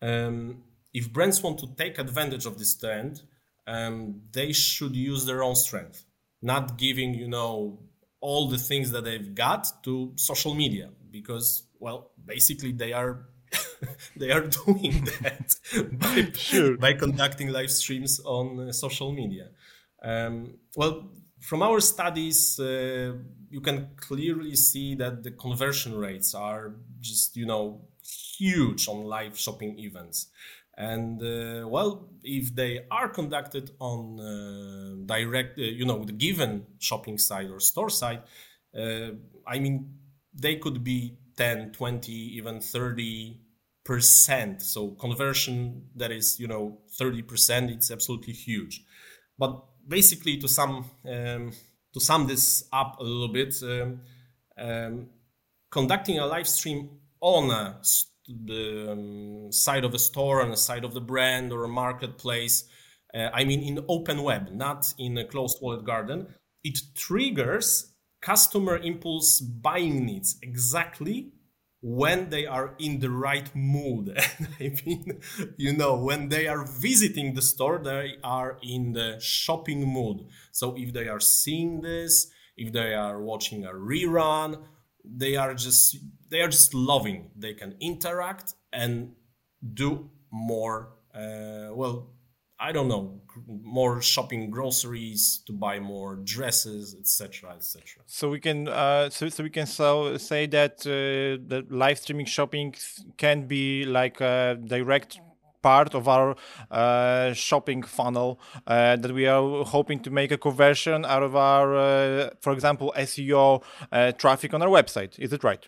Um, 0.00 0.62
if 0.94 1.12
brands 1.12 1.42
want 1.42 1.58
to 1.60 1.74
take 1.76 1.98
advantage 1.98 2.46
of 2.46 2.58
this 2.58 2.74
trend 2.76 3.22
um, 3.66 4.22
they 4.32 4.52
should 4.52 4.96
use 4.96 5.24
their 5.24 5.42
own 5.42 5.54
strength, 5.54 6.04
not 6.40 6.78
giving 6.78 7.14
you 7.14 7.28
know 7.28 7.80
all 8.20 8.48
the 8.48 8.58
things 8.58 8.90
that 8.92 9.04
they've 9.04 9.34
got 9.34 9.82
to 9.84 10.12
social 10.16 10.54
media 10.54 10.90
because 11.10 11.64
well 11.78 12.12
basically 12.24 12.72
they 12.72 12.92
are 12.92 13.26
they 14.16 14.30
are 14.30 14.46
doing 14.46 15.04
that 15.22 15.54
by, 15.92 16.30
sure. 16.34 16.76
by 16.76 16.92
conducting 16.92 17.48
live 17.48 17.70
streams 17.70 18.20
on 18.24 18.68
uh, 18.68 18.72
social 18.72 19.12
media. 19.12 19.48
Um, 20.02 20.54
well, 20.76 21.10
from 21.40 21.62
our 21.62 21.80
studies, 21.80 22.58
uh, 22.60 23.14
you 23.50 23.60
can 23.60 23.90
clearly 23.96 24.56
see 24.56 24.94
that 24.96 25.22
the 25.22 25.32
conversion 25.32 25.96
rates 25.96 26.34
are 26.34 26.74
just 27.00 27.36
you 27.36 27.46
know 27.46 27.82
huge 28.38 28.88
on 28.88 29.04
live 29.04 29.38
shopping 29.38 29.78
events. 29.78 30.28
And 30.76 31.22
uh, 31.22 31.68
well, 31.68 32.08
if 32.22 32.54
they 32.54 32.86
are 32.90 33.08
conducted 33.08 33.72
on 33.78 34.18
uh, 34.18 34.94
direct, 35.04 35.58
uh, 35.58 35.62
you 35.62 35.84
know, 35.84 36.02
the 36.04 36.12
given 36.12 36.66
shopping 36.78 37.18
site 37.18 37.50
or 37.50 37.60
store 37.60 37.90
site, 37.90 38.22
uh, 38.76 39.10
I 39.46 39.58
mean, 39.58 39.98
they 40.34 40.56
could 40.56 40.82
be 40.82 41.18
10, 41.36 41.72
20, 41.72 42.12
even 42.12 42.60
30 42.60 43.41
percent. 43.84 44.62
So 44.62 44.90
conversion 44.92 45.88
that 45.96 46.10
is, 46.10 46.38
you 46.38 46.46
know, 46.46 46.78
30 46.98 47.22
percent, 47.22 47.70
it's 47.70 47.90
absolutely 47.90 48.32
huge. 48.32 48.84
But 49.38 49.62
basically, 49.86 50.38
to 50.38 50.48
sum 50.48 50.90
um, 51.08 51.52
to 51.92 52.00
sum 52.00 52.26
this 52.26 52.64
up 52.72 52.98
a 53.00 53.02
little 53.02 53.32
bit, 53.32 53.54
um, 53.62 54.00
um, 54.58 55.08
conducting 55.70 56.18
a 56.18 56.26
live 56.26 56.48
stream 56.48 56.90
on 57.20 57.50
a 57.50 57.80
the 58.28 58.92
um, 58.92 59.52
side 59.52 59.84
of 59.84 59.94
a 59.94 59.98
store 59.98 60.42
on 60.42 60.50
the 60.50 60.56
side 60.56 60.84
of 60.84 60.94
the 60.94 61.00
brand 61.00 61.52
or 61.52 61.64
a 61.64 61.68
marketplace 61.68 62.64
uh, 63.14 63.28
i 63.34 63.44
mean 63.44 63.62
in 63.62 63.84
open 63.88 64.22
web 64.22 64.50
not 64.52 64.92
in 64.98 65.18
a 65.18 65.24
closed 65.24 65.58
walled 65.60 65.84
garden 65.84 66.26
it 66.62 66.78
triggers 66.94 67.92
customer 68.20 68.76
impulse 68.78 69.40
buying 69.40 70.06
needs 70.06 70.38
exactly 70.42 71.32
when 71.82 72.30
they 72.30 72.46
are 72.46 72.74
in 72.78 73.00
the 73.00 73.10
right 73.10 73.54
mood. 73.54 74.16
I 74.60 74.72
mean 74.86 75.20
you 75.56 75.72
know 75.76 75.96
when 75.98 76.28
they 76.28 76.46
are 76.46 76.64
visiting 76.64 77.34
the 77.34 77.42
store 77.42 77.78
they 77.78 78.14
are 78.24 78.58
in 78.62 78.92
the 78.92 79.18
shopping 79.20 79.86
mood. 79.86 80.26
So 80.52 80.74
if 80.76 80.92
they 80.92 81.08
are 81.08 81.20
seeing 81.20 81.82
this 81.82 82.30
if 82.56 82.72
they 82.72 82.94
are 82.94 83.20
watching 83.20 83.64
a 83.64 83.72
rerun 83.72 84.62
they 85.04 85.36
are 85.36 85.54
just 85.54 85.96
they 86.30 86.40
are 86.40 86.48
just 86.48 86.72
loving. 86.74 87.30
They 87.36 87.54
can 87.54 87.76
interact 87.80 88.54
and 88.72 89.12
do 89.74 90.10
more 90.30 90.94
uh, 91.14 91.68
well 91.72 92.11
i 92.68 92.72
don't 92.72 92.88
know 92.88 93.04
more 93.62 94.00
shopping 94.02 94.50
groceries 94.50 95.42
to 95.46 95.52
buy 95.52 95.78
more 95.80 96.16
dresses 96.34 96.94
etc 97.02 97.54
etc 97.56 98.02
so 98.06 98.28
we 98.28 98.40
can 98.40 98.68
uh, 98.68 99.08
so, 99.10 99.28
so 99.28 99.42
we 99.42 99.50
can 99.50 99.66
so 99.66 100.16
say 100.16 100.46
that 100.46 100.74
uh, 100.86 101.40
the 101.50 101.64
live 101.70 101.98
streaming 101.98 102.26
shopping 102.26 102.74
can 103.16 103.46
be 103.46 103.84
like 103.84 104.20
a 104.20 104.58
direct 104.74 105.18
part 105.62 105.94
of 105.94 106.08
our 106.08 106.36
uh, 106.70 107.32
shopping 107.32 107.82
funnel 107.82 108.38
uh, 108.66 108.96
that 108.96 109.12
we 109.12 109.26
are 109.26 109.64
hoping 109.64 110.00
to 110.00 110.10
make 110.10 110.30
a 110.32 110.38
conversion 110.38 111.04
out 111.04 111.22
of 111.22 111.34
our, 111.36 111.76
uh, 111.76 112.30
for 112.40 112.52
example, 112.52 112.92
SEO 112.98 113.62
uh, 113.92 114.12
traffic 114.12 114.52
on 114.52 114.60
our 114.60 114.68
website. 114.68 115.18
Is 115.18 115.32
it 115.32 115.42
right? 115.44 115.66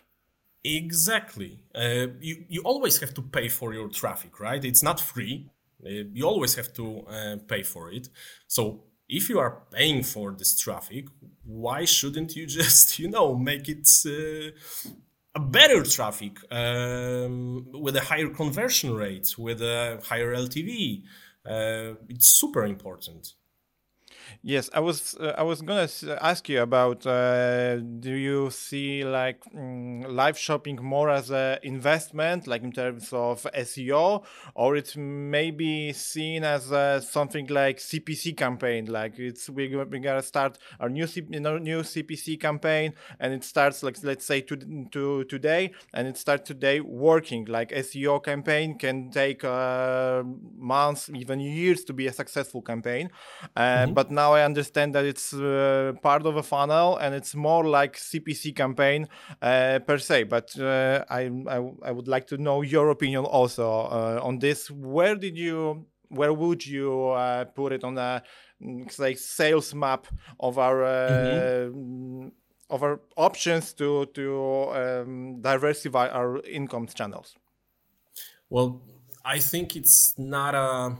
Exactly. 0.63 1.59
Uh, 1.75 2.07
you 2.19 2.43
you 2.49 2.61
always 2.63 2.99
have 2.99 3.13
to 3.13 3.21
pay 3.21 3.47
for 3.49 3.73
your 3.73 3.87
traffic, 3.87 4.39
right? 4.39 4.65
It's 4.65 4.81
not 4.81 4.99
free. 4.99 5.45
Uh, 5.85 6.03
you 6.13 6.25
always 6.25 6.55
have 6.55 6.73
to 6.73 7.05
pay 7.47 7.63
for 7.63 7.91
it. 7.91 8.09
So 8.47 8.83
if 9.07 9.29
you 9.29 9.39
are 9.39 9.63
paying 9.71 10.03
for 10.03 10.31
this 10.31 10.57
traffic, 10.57 11.05
why 11.43 11.85
shouldn't 11.85 12.35
you 12.35 12.45
just 12.59 12.99
you 12.99 13.09
know 13.09 13.35
make 13.35 13.69
it 13.69 13.87
a 15.35 15.39
better 15.39 15.83
traffic 15.83 16.37
um, 16.49 17.67
with 17.73 17.95
a 17.97 18.01
higher 18.01 18.29
conversion 18.29 18.93
rate, 18.93 19.35
with 19.37 19.61
a 19.61 20.01
higher 20.05 20.33
LTV. 20.33 21.03
Uh, 21.45 21.95
it's 22.09 22.29
super 22.29 22.65
important. 22.65 23.33
Yes, 24.41 24.69
I 24.73 24.79
was 24.79 25.15
uh, 25.19 25.33
I 25.37 25.43
was 25.43 25.61
gonna 25.61 25.87
ask 26.21 26.47
you 26.49 26.61
about 26.61 27.05
uh, 27.05 27.77
do 27.77 28.13
you 28.13 28.49
see 28.51 29.03
like 29.03 29.43
mm, 29.53 30.05
live 30.07 30.37
shopping 30.37 30.77
more 30.81 31.09
as 31.09 31.31
an 31.31 31.59
investment, 31.63 32.47
like 32.47 32.63
in 32.63 32.71
terms 32.71 33.09
of 33.11 33.45
SEO, 33.55 34.23
or 34.53 34.75
it's 34.75 34.95
maybe 34.95 35.93
seen 35.93 36.43
as 36.43 36.71
uh, 36.71 36.99
something 37.01 37.47
like 37.47 37.77
CPC 37.77 38.35
campaign, 38.37 38.85
like 38.85 39.19
it's 39.19 39.49
we 39.49 39.75
we 39.75 39.99
gotta 39.99 40.23
start 40.23 40.57
our 40.79 40.89
new 40.89 41.07
C, 41.07 41.23
you 41.29 41.39
know, 41.39 41.57
new 41.57 41.81
CPC 41.81 42.39
campaign, 42.39 42.93
and 43.19 43.33
it 43.33 43.43
starts 43.43 43.83
like 43.83 43.97
let's 44.03 44.25
say 44.25 44.41
to, 44.41 44.55
to 44.91 45.23
today, 45.25 45.71
and 45.93 46.07
it 46.07 46.17
starts 46.17 46.47
today 46.47 46.79
working. 46.79 47.45
Like 47.45 47.71
SEO 47.71 48.23
campaign 48.23 48.77
can 48.77 49.11
take 49.11 49.43
uh, 49.43 50.23
months, 50.57 51.09
even 51.13 51.39
years 51.39 51.83
to 51.85 51.93
be 51.93 52.07
a 52.07 52.13
successful 52.13 52.61
campaign, 52.61 53.09
uh, 53.55 53.61
mm-hmm. 53.61 53.93
but 53.93 54.11
now 54.15 54.33
I 54.33 54.43
understand 54.43 54.95
that 54.95 55.05
it's 55.05 55.33
uh, 55.33 55.93
part 56.01 56.25
of 56.25 56.37
a 56.37 56.43
funnel 56.43 56.97
and 56.97 57.13
it's 57.13 57.35
more 57.35 57.65
like 57.65 57.97
CPC 57.97 58.55
campaign 58.55 59.07
uh, 59.41 59.79
per 59.79 59.97
se. 59.97 60.23
But 60.23 60.57
uh, 60.59 61.03
I, 61.09 61.29
I, 61.47 61.57
I 61.83 61.91
would 61.91 62.07
like 62.07 62.27
to 62.27 62.37
know 62.37 62.61
your 62.61 62.89
opinion 62.89 63.25
also 63.25 63.69
uh, 63.69 64.19
on 64.23 64.39
this. 64.39 64.71
Where 64.71 65.15
did 65.15 65.37
you 65.37 65.85
where 66.09 66.33
would 66.33 66.65
you 66.65 67.09
uh, 67.09 67.45
put 67.45 67.73
it 67.73 67.83
on 67.83 67.97
a 67.97 68.23
like 68.97 69.17
sales 69.17 69.73
map 69.73 70.07
of 70.39 70.57
our 70.57 70.77
mm-hmm. 70.77 72.27
of 72.69 72.83
our 72.83 72.99
options 73.17 73.73
to 73.73 74.05
to 74.13 74.71
um, 74.71 75.41
diversify 75.41 76.07
our 76.07 76.41
income 76.45 76.87
channels? 76.87 77.35
Well, 78.49 78.81
I 79.23 79.39
think 79.39 79.75
it's 79.75 80.13
not 80.17 80.55
a 80.55 80.95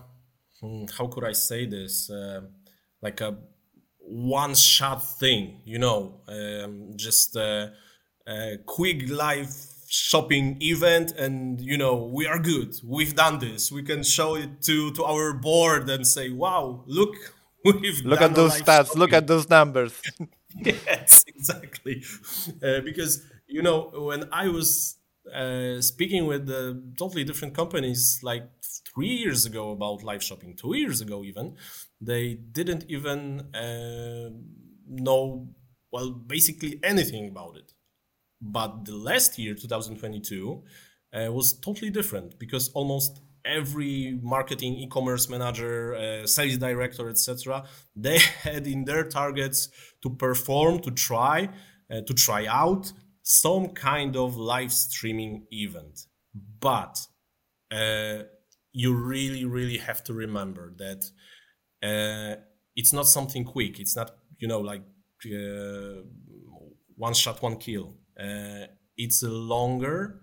hmm, 0.61 0.85
how 0.97 1.07
could 1.07 1.23
I 1.23 1.33
say 1.33 1.65
this? 1.65 2.09
Uh, 2.09 2.41
like 3.05 3.21
a 3.21 3.31
one 3.99 4.55
shot 4.55 4.99
thing, 5.21 5.43
you 5.65 5.79
know, 5.85 5.99
um, 6.37 6.71
just 6.95 7.35
a, 7.35 7.73
a 8.27 8.57
quick 8.77 8.99
live 9.09 9.51
shopping 9.87 10.57
event 10.73 11.07
and 11.23 11.61
you 11.71 11.77
know 11.77 11.95
we 12.17 12.23
are 12.31 12.39
good. 12.53 12.71
We've 12.95 13.15
done 13.23 13.35
this. 13.47 13.71
We 13.77 13.83
can 13.91 14.01
show 14.17 14.31
it 14.43 14.51
to 14.67 14.75
to 14.97 15.01
our 15.11 15.27
board 15.47 15.83
and 15.93 16.01
say 16.15 16.27
wow 16.43 16.83
look 16.97 17.13
we've 17.65 18.01
look 18.11 18.21
at 18.29 18.33
those 18.39 18.53
stats. 18.61 18.87
Shopping. 18.87 18.99
look 19.01 19.13
at 19.19 19.25
those 19.31 19.45
numbers. 19.57 19.93
Yes 20.69 21.25
exactly. 21.33 21.95
Uh, 22.65 22.79
because 22.89 23.11
you 23.55 23.61
know 23.67 23.79
when 24.09 24.21
i 24.43 24.45
was 24.57 24.67
uh, 25.41 25.81
speaking 25.91 26.23
with 26.31 26.43
uh, 26.49 26.73
totally 27.01 27.23
different 27.29 27.53
companies 27.61 28.01
like 28.29 28.45
three 28.89 29.15
years 29.23 29.41
ago 29.49 29.63
about 29.77 29.97
live 30.09 30.23
shopping 30.29 30.51
two 30.55 30.73
years 30.81 30.97
ago 31.05 31.17
even 31.31 31.45
they 32.01 32.35
didn't 32.35 32.85
even 32.87 33.41
uh, 33.53 34.29
know, 34.87 35.49
well, 35.91 36.11
basically 36.11 36.79
anything 36.83 37.29
about 37.29 37.57
it. 37.57 37.73
But 38.41 38.85
the 38.85 38.95
last 38.95 39.39
year, 39.39 39.55
2022, 39.55 40.63
uh, 41.15 41.31
was 41.31 41.53
totally 41.59 41.89
different 41.89 42.37
because 42.39 42.69
almost 42.69 43.21
every 43.45 44.19
marketing 44.21 44.75
e-commerce 44.75 45.29
manager 45.29 45.95
uh, 45.95 46.25
sales 46.25 46.57
director 46.57 47.09
etc 47.09 47.63
they 47.95 48.17
had 48.43 48.65
in 48.65 48.83
their 48.85 49.03
targets 49.03 49.69
to 50.01 50.09
perform 50.09 50.79
to 50.79 50.91
try 50.91 51.47
uh, 51.91 52.01
to 52.01 52.13
try 52.13 52.45
out 52.47 52.91
some 53.21 53.69
kind 53.69 54.15
of 54.15 54.35
live 54.35 54.71
streaming 54.71 55.45
event 55.51 56.07
but 56.59 56.99
uh, 57.71 58.23
you 58.73 58.93
really 58.93 59.45
really 59.45 59.77
have 59.77 60.03
to 60.03 60.13
remember 60.13 60.73
that 60.77 61.05
uh, 61.85 62.35
it's 62.75 62.93
not 62.93 63.07
something 63.07 63.43
quick. 63.45 63.79
It's 63.79 63.95
not 63.95 64.11
you 64.39 64.47
know 64.47 64.59
like 64.59 64.83
uh, 65.25 66.01
one 66.95 67.13
shot, 67.13 67.41
one 67.41 67.57
kill. 67.57 67.95
Uh, 68.19 68.65
it's 68.97 69.23
a 69.23 69.29
longer, 69.29 70.21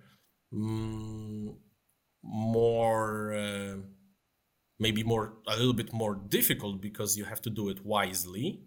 mm, 0.53 1.55
more 2.23 3.35
uh, 3.35 3.77
maybe 4.79 5.03
more 5.03 5.35
a 5.47 5.57
little 5.57 5.75
bit 5.75 5.93
more 5.93 6.15
difficult 6.15 6.81
because 6.81 7.17
you 7.17 7.25
have 7.25 7.43
to 7.43 7.51
do 7.51 7.69
it 7.69 7.85
wisely. 7.85 8.63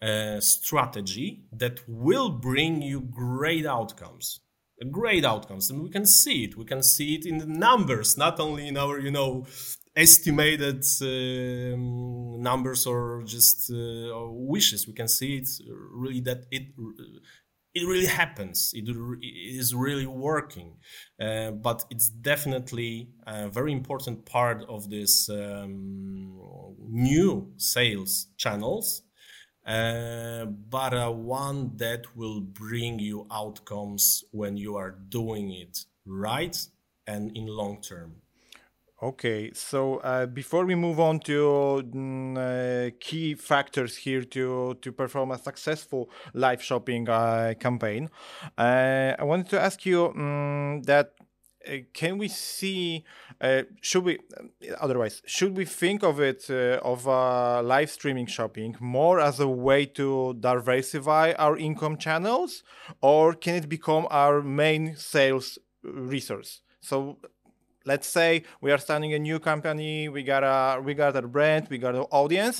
Uh, 0.00 0.38
strategy 0.38 1.42
that 1.50 1.80
will 1.88 2.28
bring 2.30 2.80
you 2.80 3.00
great 3.00 3.66
outcomes 3.66 4.38
great 4.92 5.24
outcomes 5.24 5.70
and 5.70 5.82
we 5.82 5.90
can 5.90 6.06
see 6.06 6.44
it 6.44 6.56
we 6.56 6.64
can 6.64 6.82
see 6.82 7.16
it 7.16 7.26
in 7.26 7.38
the 7.38 7.46
numbers 7.46 8.16
not 8.16 8.38
only 8.38 8.68
in 8.68 8.76
our 8.76 9.00
you 9.00 9.10
know 9.10 9.44
estimated 9.98 10.84
um, 11.02 12.40
numbers 12.40 12.86
or 12.86 13.22
just 13.24 13.70
uh, 13.70 14.10
or 14.10 14.30
wishes. 14.32 14.86
We 14.86 14.94
can 14.94 15.08
see 15.08 15.38
it 15.38 15.48
really 15.92 16.20
that 16.20 16.46
it 16.50 16.68
it 17.74 17.86
really 17.86 18.06
happens. 18.06 18.72
It, 18.74 18.88
is 19.22 19.74
really 19.74 20.06
working, 20.06 20.76
uh, 21.20 21.50
but 21.50 21.84
it's 21.90 22.08
definitely 22.08 23.10
a 23.26 23.48
very 23.48 23.72
important 23.72 24.24
part 24.24 24.64
of 24.68 24.88
this 24.88 25.28
um, 25.28 26.40
new 26.88 27.52
sales 27.56 28.28
channels. 28.36 29.02
Uh, 29.66 30.46
but 30.46 30.94
uh, 30.94 31.10
one 31.10 31.76
that 31.76 32.16
will 32.16 32.40
bring 32.40 32.98
you 32.98 33.26
outcomes 33.30 34.24
when 34.30 34.56
you 34.56 34.76
are 34.76 34.92
doing 35.10 35.52
it 35.52 35.84
right 36.06 36.56
and 37.06 37.36
in 37.36 37.46
long 37.46 37.82
term. 37.82 38.14
Okay, 39.00 39.52
so 39.54 39.98
uh, 39.98 40.26
before 40.26 40.64
we 40.64 40.74
move 40.74 40.98
on 40.98 41.20
to 41.20 41.84
mm, 41.86 42.36
uh, 42.36 42.90
key 42.98 43.34
factors 43.34 43.96
here 43.96 44.24
to 44.24 44.74
to 44.82 44.90
perform 44.90 45.30
a 45.30 45.38
successful 45.38 46.10
live 46.34 46.60
shopping 46.60 47.08
uh, 47.08 47.54
campaign, 47.60 48.10
uh, 48.58 49.14
I 49.16 49.22
wanted 49.22 49.50
to 49.50 49.60
ask 49.60 49.86
you 49.86 50.06
um, 50.06 50.82
that 50.86 51.12
uh, 51.64 51.76
can 51.94 52.18
we 52.18 52.26
see? 52.26 53.04
Uh, 53.40 53.62
should 53.80 54.02
we 54.02 54.18
otherwise? 54.80 55.22
Should 55.26 55.56
we 55.56 55.64
think 55.64 56.02
of 56.02 56.18
it 56.18 56.50
uh, 56.50 56.80
of 56.82 57.06
live 57.06 57.90
streaming 57.90 58.26
shopping 58.26 58.74
more 58.80 59.20
as 59.20 59.38
a 59.38 59.46
way 59.46 59.86
to 59.94 60.34
diversify 60.40 61.34
our 61.38 61.56
income 61.56 61.98
channels, 61.98 62.64
or 63.00 63.34
can 63.34 63.54
it 63.54 63.68
become 63.68 64.08
our 64.10 64.42
main 64.42 64.96
sales 64.96 65.56
resource? 65.84 66.62
So 66.80 67.18
let's 67.88 68.08
say 68.18 68.30
we 68.60 68.70
are 68.74 68.78
starting 68.86 69.12
a 69.14 69.18
new 69.28 69.38
company 69.50 70.08
we 70.16 70.22
got 70.32 70.42
a 70.56 70.80
we 70.86 70.92
got 71.02 71.16
a 71.16 71.22
brand 71.36 71.62
we 71.70 71.78
got 71.86 71.94
an 71.94 72.06
audience. 72.22 72.56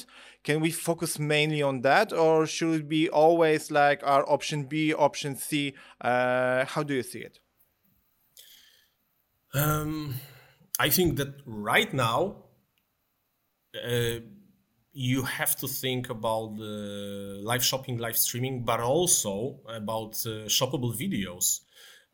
Can 0.47 0.61
we 0.61 0.71
focus 0.88 1.19
mainly 1.19 1.62
on 1.71 1.83
that 1.88 2.09
or 2.12 2.47
should 2.55 2.75
it 2.81 2.88
be 2.88 3.03
always 3.25 3.62
like 3.71 4.01
our 4.12 4.25
option 4.35 4.61
b 4.73 4.95
option 5.09 5.37
c? 5.37 5.75
Uh, 6.01 6.64
how 6.73 6.83
do 6.83 6.95
you 6.95 7.05
see 7.12 7.23
it? 7.29 7.35
Um, 9.55 10.14
i 10.87 10.88
think 10.97 11.09
that 11.21 11.33
right 11.47 11.93
now 12.09 12.21
uh, 13.91 14.19
you 14.93 15.23
have 15.38 15.53
to 15.62 15.67
think 15.83 16.03
about 16.11 16.57
the 16.57 16.75
live 17.51 17.64
shopping 17.71 17.97
live 17.99 18.19
streaming 18.27 18.64
but 18.71 18.81
also 18.81 19.61
about 19.83 20.12
uh, 20.27 20.31
shoppable 20.57 20.93
videos 21.05 21.47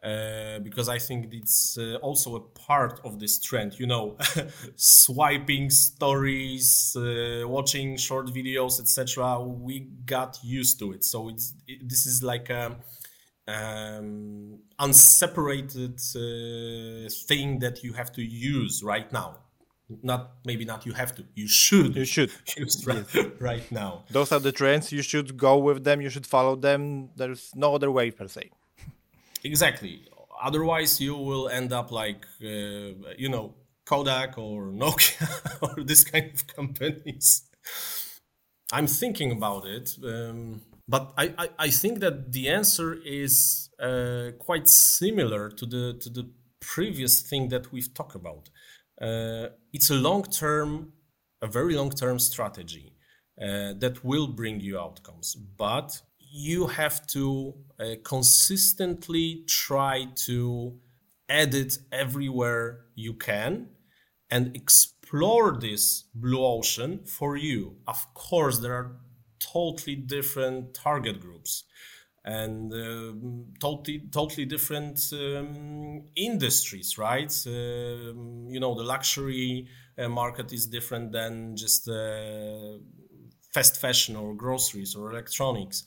uh, 0.04 0.58
because 0.58 0.88
I 0.90 0.98
think 0.98 1.32
it's 1.32 1.78
uh, 1.78 1.96
also 2.02 2.36
a 2.36 2.40
part 2.40 3.00
of 3.04 3.18
this 3.18 3.38
trend. 3.38 3.78
You 3.78 3.86
know, 3.86 4.16
swiping 4.76 5.70
stories, 5.70 6.94
uh, 6.96 7.48
watching 7.48 7.96
short 7.96 8.26
videos, 8.26 8.80
etc. 8.80 9.40
We 9.40 9.88
got 10.04 10.38
used 10.42 10.78
to 10.80 10.92
it, 10.92 11.04
so 11.04 11.28
it's 11.30 11.54
it, 11.66 11.88
this 11.88 12.04
is 12.04 12.22
like 12.22 12.50
a 12.50 12.76
um, 13.48 14.58
unseparated 14.78 15.98
uh, 16.16 17.08
thing 17.26 17.58
that 17.60 17.82
you 17.82 17.94
have 17.94 18.12
to 18.12 18.22
use 18.22 18.82
right 18.82 19.10
now. 19.10 19.38
Not 20.02 20.32
maybe 20.44 20.64
not 20.64 20.84
you 20.84 20.92
have 20.92 21.14
to. 21.14 21.24
You 21.34 21.48
should. 21.48 21.96
You 21.96 22.04
should 22.04 22.30
use 22.56 22.86
right, 22.86 23.40
right 23.40 23.72
now. 23.72 24.04
Those 24.10 24.32
are 24.32 24.40
the 24.40 24.52
trends. 24.52 24.92
You 24.92 25.02
should 25.02 25.36
go 25.36 25.56
with 25.56 25.84
them. 25.84 26.00
You 26.02 26.10
should 26.10 26.26
follow 26.26 26.56
them. 26.56 27.08
There's 27.16 27.52
no 27.54 27.74
other 27.74 27.90
way 27.90 28.10
per 28.10 28.28
se. 28.28 28.50
Exactly. 29.44 30.08
Otherwise, 30.42 31.00
you 31.00 31.14
will 31.14 31.48
end 31.48 31.72
up 31.72 31.92
like 31.92 32.26
uh, 32.42 33.12
you 33.16 33.28
know 33.28 33.54
Kodak 33.84 34.38
or 34.38 34.70
Nokia 34.82 35.28
or 35.62 35.84
this 35.84 36.02
kind 36.04 36.30
of 36.32 36.46
companies. 36.46 37.42
I'm 38.72 38.86
thinking 38.86 39.30
about 39.30 39.66
it, 39.66 39.96
um, 40.02 40.62
but 40.88 41.12
I, 41.16 41.34
I, 41.38 41.48
I, 41.58 41.70
think 41.70 42.00
that 42.00 42.32
the 42.32 42.48
answer 42.48 42.94
is 43.04 43.68
uh, 43.78 44.30
quite 44.38 44.68
similar 44.68 45.50
to 45.50 45.66
the 45.66 45.98
to 46.00 46.08
the 46.10 46.30
previous 46.60 47.20
thing 47.20 47.50
that 47.50 47.70
we've 47.72 47.92
talked 47.92 48.14
about. 48.14 48.48
Uh, 49.00 49.48
it's 49.72 49.90
a 49.90 49.94
long 49.94 50.24
term, 50.24 50.92
a 51.42 51.46
very 51.46 51.74
long 51.74 51.90
term 51.90 52.18
strategy 52.18 52.94
uh, 53.40 53.74
that 53.78 54.00
will 54.02 54.28
bring 54.28 54.60
you 54.60 54.78
outcomes, 54.78 55.34
but 55.34 56.00
you 56.36 56.66
have 56.66 57.06
to 57.06 57.54
uh, 57.78 57.94
consistently 58.02 59.44
try 59.46 60.04
to 60.16 60.76
edit 61.28 61.78
everywhere 61.92 62.86
you 62.96 63.14
can 63.14 63.68
and 64.32 64.56
explore 64.56 65.56
this 65.60 66.02
blue 66.12 66.44
ocean 66.44 66.98
for 67.06 67.36
you. 67.36 67.76
Of 67.86 68.12
course, 68.14 68.58
there 68.58 68.74
are 68.74 68.96
totally 69.38 69.94
different 69.94 70.74
target 70.74 71.20
groups 71.20 71.62
and 72.24 72.72
uh, 72.72 73.12
totally 73.60 74.02
totally 74.10 74.46
different 74.46 74.98
um, 75.12 76.02
industries 76.16 76.96
right 76.96 77.30
um, 77.46 78.46
you 78.48 78.58
know 78.58 78.74
the 78.74 78.82
luxury 78.82 79.68
uh, 79.98 80.08
market 80.08 80.50
is 80.50 80.66
different 80.66 81.12
than 81.12 81.54
just 81.54 81.86
uh, 81.86 82.78
fast 83.52 83.80
fashion 83.80 84.16
or 84.16 84.34
groceries 84.34 84.94
or 84.96 85.10
electronics 85.10 85.84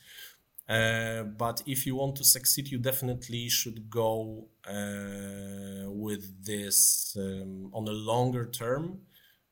uh, 0.70 1.24
but 1.24 1.64
if 1.66 1.86
you 1.86 1.96
want 1.96 2.16
to 2.18 2.26
succeed, 2.26 2.68
you 2.68 2.78
definitely 2.78 3.48
should 3.48 3.90
go 3.90 4.50
uh, 4.68 5.90
with 5.90 6.46
this 6.46 7.16
um, 7.18 7.70
on 7.74 7.88
a 7.88 7.92
longer 7.92 8.46
term, 8.46 9.00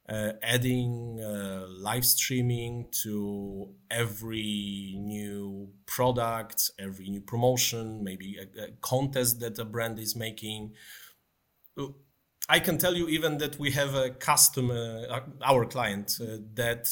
uh, 0.10 0.34
adding 0.44 1.22
uh, 1.24 1.66
live 1.70 2.06
streaming 2.06 2.88
to 2.92 3.70
every 3.90 4.96
new 4.98 5.70
product, 5.86 6.70
every 6.78 7.10
new 7.10 7.22
promotion, 7.22 8.04
maybe 8.04 8.38
a, 8.38 8.64
a 8.64 8.68
contest 8.82 9.40
that 9.40 9.58
a 9.58 9.66
brand 9.66 9.98
is 9.98 10.18
making. 10.18 10.74
I 12.50 12.60
can 12.60 12.78
tell 12.78 12.94
you 12.94 13.08
even 13.08 13.38
that 13.38 13.58
we 13.58 13.72
have 13.72 13.96
a 13.96 14.10
customer, 14.10 15.08
uh, 15.10 15.22
our 15.44 15.66
client, 15.66 16.20
that 16.56 16.90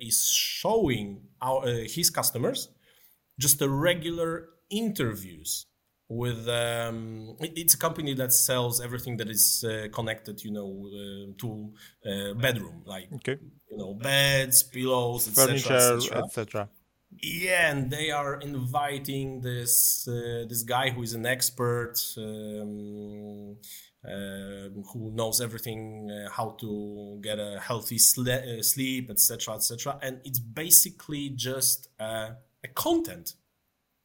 is 0.00 0.26
showing 0.26 1.20
our, 1.42 1.66
his 1.66 2.08
customers 2.08 2.70
just 3.38 3.58
the 3.58 3.68
regular 3.68 4.48
interviews 4.70 5.66
with 6.08 6.48
um, 6.48 7.36
it's 7.40 7.74
a 7.74 7.78
company 7.78 8.14
that 8.14 8.32
sells 8.32 8.80
everything 8.80 9.16
that 9.16 9.28
is 9.28 9.64
uh, 9.66 9.88
connected 9.92 10.42
you 10.44 10.52
know 10.52 10.86
uh, 10.86 11.32
to 11.36 11.72
uh, 12.08 12.34
bedroom 12.34 12.82
like 12.86 13.08
okay. 13.14 13.36
you 13.70 13.76
know 13.76 13.94
beds 13.94 14.62
pillows 14.62 15.28
furniture 15.28 15.98
etc 16.12 16.68
yeah 17.22 17.70
and 17.70 17.90
they 17.90 18.10
are 18.10 18.40
inviting 18.40 19.40
this 19.40 20.06
uh, 20.06 20.44
this 20.48 20.62
guy 20.62 20.90
who 20.90 21.02
is 21.02 21.14
an 21.14 21.26
expert 21.26 21.94
um, 22.18 23.56
uh, 24.04 24.68
who 24.92 25.10
knows 25.12 25.40
everything 25.40 26.08
uh, 26.08 26.30
how 26.30 26.50
to 26.60 27.18
get 27.20 27.40
a 27.40 27.58
healthy 27.58 27.98
sle- 27.98 28.64
sleep 28.64 29.10
etc 29.10 29.54
etc 29.54 29.98
and 30.02 30.20
it's 30.24 30.38
basically 30.38 31.30
just 31.30 31.88
a 31.98 32.36
content, 32.68 33.34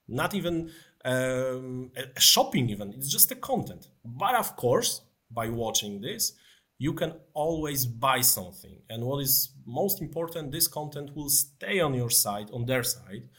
not 0.08 0.34
even 0.34 0.71
um, 1.06 1.91
a 2.15 2.19
shopping 2.19 2.69
even. 2.69 2.93
It's 2.93 3.12
just 3.12 3.32
a 3.32 3.36
content. 3.36 3.88
But 4.04 4.36
of 4.36 4.56
course, 4.56 5.02
by 5.30 5.50
watching 5.50 6.02
this, 6.02 6.34
you 6.78 6.93
can 6.93 7.13
always 7.34 7.86
buy 7.86 8.21
something. 8.21 8.78
And 8.89 9.04
what 9.04 9.19
is 9.19 9.54
most 9.65 10.02
important, 10.02 10.52
this 10.52 10.67
content 10.67 11.15
will 11.15 11.30
stay 11.30 11.80
on 11.80 11.93
your 11.93 12.10
side, 12.10 12.50
on 12.52 12.65
their 12.65 12.84
side, 12.84 13.30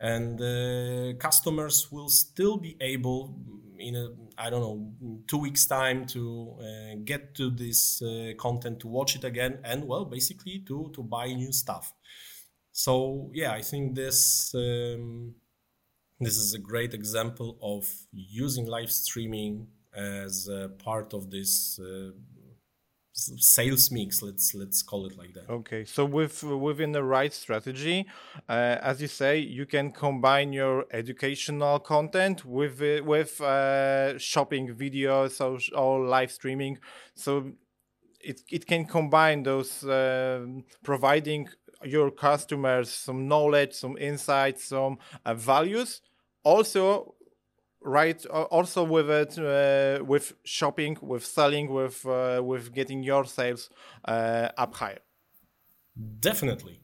and 0.00 0.40
uh, 0.40 1.16
customers 1.18 1.90
will 1.90 2.08
still 2.08 2.56
be 2.58 2.76
able 2.80 3.34
in 3.78 3.96
a 3.96 4.08
I 4.38 4.50
don't 4.50 4.60
know 4.60 5.22
two 5.26 5.38
weeks 5.38 5.66
time 5.66 6.06
to 6.06 6.56
uh, 6.60 6.96
get 7.04 7.34
to 7.36 7.50
this 7.50 8.02
uh, 8.02 8.32
content 8.38 8.80
to 8.80 8.88
watch 8.88 9.16
it 9.16 9.24
again 9.24 9.58
and 9.64 9.84
well 9.86 10.04
basically 10.04 10.60
to 10.66 10.90
to 10.94 11.02
buy 11.02 11.26
new 11.32 11.52
stuff. 11.52 11.92
So 12.76 13.30
yeah, 13.32 13.52
I 13.52 13.62
think 13.62 13.94
this 13.94 14.54
um, 14.54 15.34
this 16.20 16.36
is 16.36 16.52
a 16.52 16.58
great 16.58 16.92
example 16.92 17.56
of 17.62 17.86
using 18.12 18.66
live 18.66 18.92
streaming 18.92 19.68
as 19.94 20.46
part 20.84 21.14
of 21.14 21.30
this 21.30 21.80
uh, 21.80 22.10
sales 23.14 23.90
mix. 23.90 24.20
Let's 24.20 24.54
let's 24.54 24.82
call 24.82 25.06
it 25.06 25.16
like 25.16 25.32
that. 25.32 25.48
Okay 25.48 25.86
so 25.86 26.04
with 26.04 26.42
within 26.42 26.92
the 26.92 27.02
right 27.02 27.32
strategy 27.32 28.04
uh, 28.46 28.76
as 28.82 29.00
you 29.00 29.08
say 29.08 29.38
you 29.38 29.64
can 29.64 29.90
combine 29.90 30.52
your 30.52 30.84
educational 30.90 31.78
content 31.78 32.44
with 32.44 32.78
with 33.12 33.40
uh, 33.40 34.18
shopping 34.18 34.74
videos 34.74 35.40
or, 35.40 35.56
or 35.82 36.06
live 36.06 36.30
streaming. 36.30 36.78
So 37.14 37.52
it, 38.20 38.42
it 38.50 38.66
can 38.66 38.84
combine 38.84 39.44
those 39.44 39.82
uh, 39.84 40.44
providing 40.82 41.48
your 41.84 42.10
customers 42.10 42.90
some 42.90 43.28
knowledge, 43.28 43.72
some 43.72 43.96
insights, 43.98 44.64
some 44.64 44.98
uh, 45.24 45.34
values. 45.34 46.00
Also, 46.44 47.14
right 47.82 48.24
also 48.26 48.82
with 48.84 49.10
it 49.10 49.38
uh, 49.38 50.04
with 50.04 50.34
shopping 50.44 50.96
with 51.02 51.24
selling 51.24 51.68
with 51.72 52.04
uh, 52.06 52.40
with 52.44 52.72
getting 52.74 53.02
your 53.02 53.24
sales 53.24 53.70
uh, 54.06 54.48
up 54.58 54.74
higher 54.74 54.98
definitely 56.20 56.82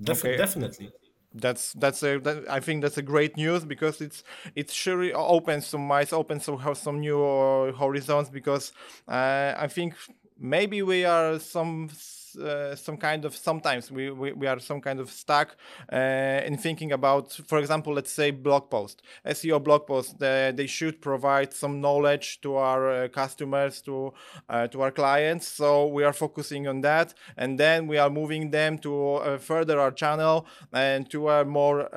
Def- 0.00 0.24
okay. 0.24 0.36
definitely 0.36 0.92
that's 1.34 1.72
that's 1.74 2.02
a 2.02 2.18
that, 2.18 2.48
I 2.48 2.60
think 2.60 2.82
that's 2.82 2.98
a 2.98 3.02
great 3.02 3.36
news 3.36 3.64
because 3.64 4.00
it's 4.00 4.22
it 4.54 4.70
surely 4.70 5.12
opens 5.12 5.66
some 5.66 5.90
eyes 5.90 6.12
opens 6.12 6.44
some 6.44 6.60
some 6.74 7.00
new 7.00 7.24
uh, 7.24 7.72
horizons 7.72 8.28
because 8.30 8.72
uh, 9.08 9.54
I 9.56 9.68
think 9.68 9.94
maybe 10.38 10.82
we 10.82 11.04
are 11.04 11.38
some 11.38 11.88
uh, 12.36 12.74
some 12.76 12.96
kind 12.96 13.24
of 13.24 13.36
sometimes 13.36 13.90
we, 13.90 14.10
we, 14.10 14.32
we, 14.32 14.46
are 14.46 14.58
some 14.58 14.80
kind 14.80 15.00
of 15.00 15.10
stuck 15.10 15.56
uh, 15.92 15.96
in 16.44 16.56
thinking 16.56 16.92
about 16.92 17.32
for 17.46 17.58
example 17.58 17.94
let's 17.94 18.12
say 18.12 18.30
blog 18.30 18.70
post 18.70 19.02
seo 19.26 19.62
blog 19.62 19.86
post 19.86 20.18
they, 20.18 20.52
they 20.54 20.66
should 20.66 21.00
provide 21.00 21.52
some 21.52 21.80
knowledge 21.80 22.40
to 22.40 22.56
our 22.56 22.90
uh, 22.90 23.08
customers 23.08 23.80
to 23.82 24.12
uh, 24.48 24.66
to 24.68 24.82
our 24.82 24.90
clients. 24.90 25.46
So 25.46 25.86
we 25.86 26.04
are 26.04 26.12
focusing 26.12 26.66
on 26.68 26.80
that 26.82 27.14
and 27.36 27.58
then 27.58 27.86
we 27.86 27.98
are 27.98 28.10
moving 28.10 28.50
them 28.50 28.78
to 28.78 29.14
uh, 29.14 29.38
further 29.38 29.80
our 29.80 29.90
channel 29.90 30.46
and 30.72 31.08
to 31.10 31.28
a 31.28 31.44
more 31.44 31.88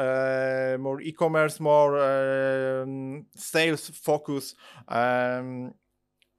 more 0.80 1.02
e-commerce 1.02 1.60
more 1.60 1.92
um, 2.00 3.26
sales 3.36 3.90
focus 3.90 4.56
um, 4.88 5.74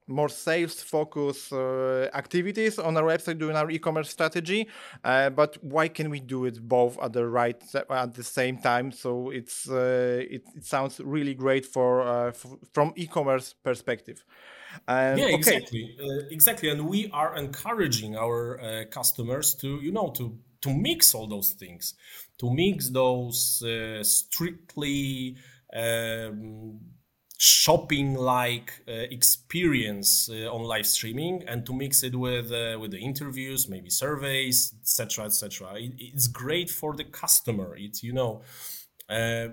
more 0.07 0.29
sales 0.29 0.81
focused 0.81 1.51
uh, 1.51 2.09
activities 2.13 2.79
on 2.79 2.95
our 2.97 3.03
website 3.03 3.37
doing 3.37 3.55
our 3.55 3.69
e-commerce 3.69 4.09
strategy. 4.09 4.67
Uh, 5.03 5.29
but 5.29 5.57
why 5.63 5.87
can 5.87 6.09
we 6.09 6.19
do 6.19 6.45
it 6.45 6.59
both 6.61 6.97
at 6.99 7.13
the 7.13 7.25
right 7.25 7.61
at 7.89 8.13
the 8.13 8.23
same 8.23 8.57
time? 8.57 8.91
So 8.91 9.29
it's 9.29 9.69
uh, 9.69 10.23
it, 10.29 10.43
it, 10.55 10.65
sounds 10.65 10.99
really 10.99 11.33
great 11.33 11.65
for, 11.65 12.01
uh, 12.01 12.31
from 12.73 12.93
e-commerce 12.95 13.53
perspective. 13.53 14.23
And, 14.87 15.19
yeah 15.19 15.25
okay. 15.25 15.35
exactly. 15.35 15.97
Uh, 16.01 16.27
exactly. 16.31 16.69
And 16.69 16.87
we 16.87 17.09
are 17.11 17.35
encouraging 17.35 18.15
our 18.17 18.59
uh, 18.59 18.85
customers 18.89 19.55
to 19.55 19.79
you 19.81 19.91
know 19.91 20.11
to 20.17 20.37
to 20.61 20.73
mix 20.73 21.13
all 21.13 21.27
those 21.27 21.51
things 21.51 21.93
to 22.39 22.51
mix 22.51 22.89
those 22.89 23.63
strictly 24.01 25.35
um, 25.75 26.79
shopping 27.37 28.15
like 28.15 28.81
uh, 28.87 28.91
experience 28.91 30.27
uh, 30.29 30.51
on 30.51 30.63
live 30.63 30.87
streaming 30.87 31.43
and 31.47 31.65
to 31.65 31.73
mix 31.73 32.01
it 32.01 32.15
with 32.15 32.51
uh, 32.51 32.77
with 32.79 32.91
the 32.91 32.97
interviews 32.97 33.69
maybe 33.69 33.89
surveys 33.89 34.73
etc 34.81 35.25
etc 35.25 35.75
it, 35.75 35.93
it's 35.99 36.27
great 36.27 36.69
for 36.69 36.95
the 36.95 37.03
customer. 37.03 37.75
It's 37.77 38.01
you 38.01 38.13
know 38.13 38.41
uh, 39.07 39.49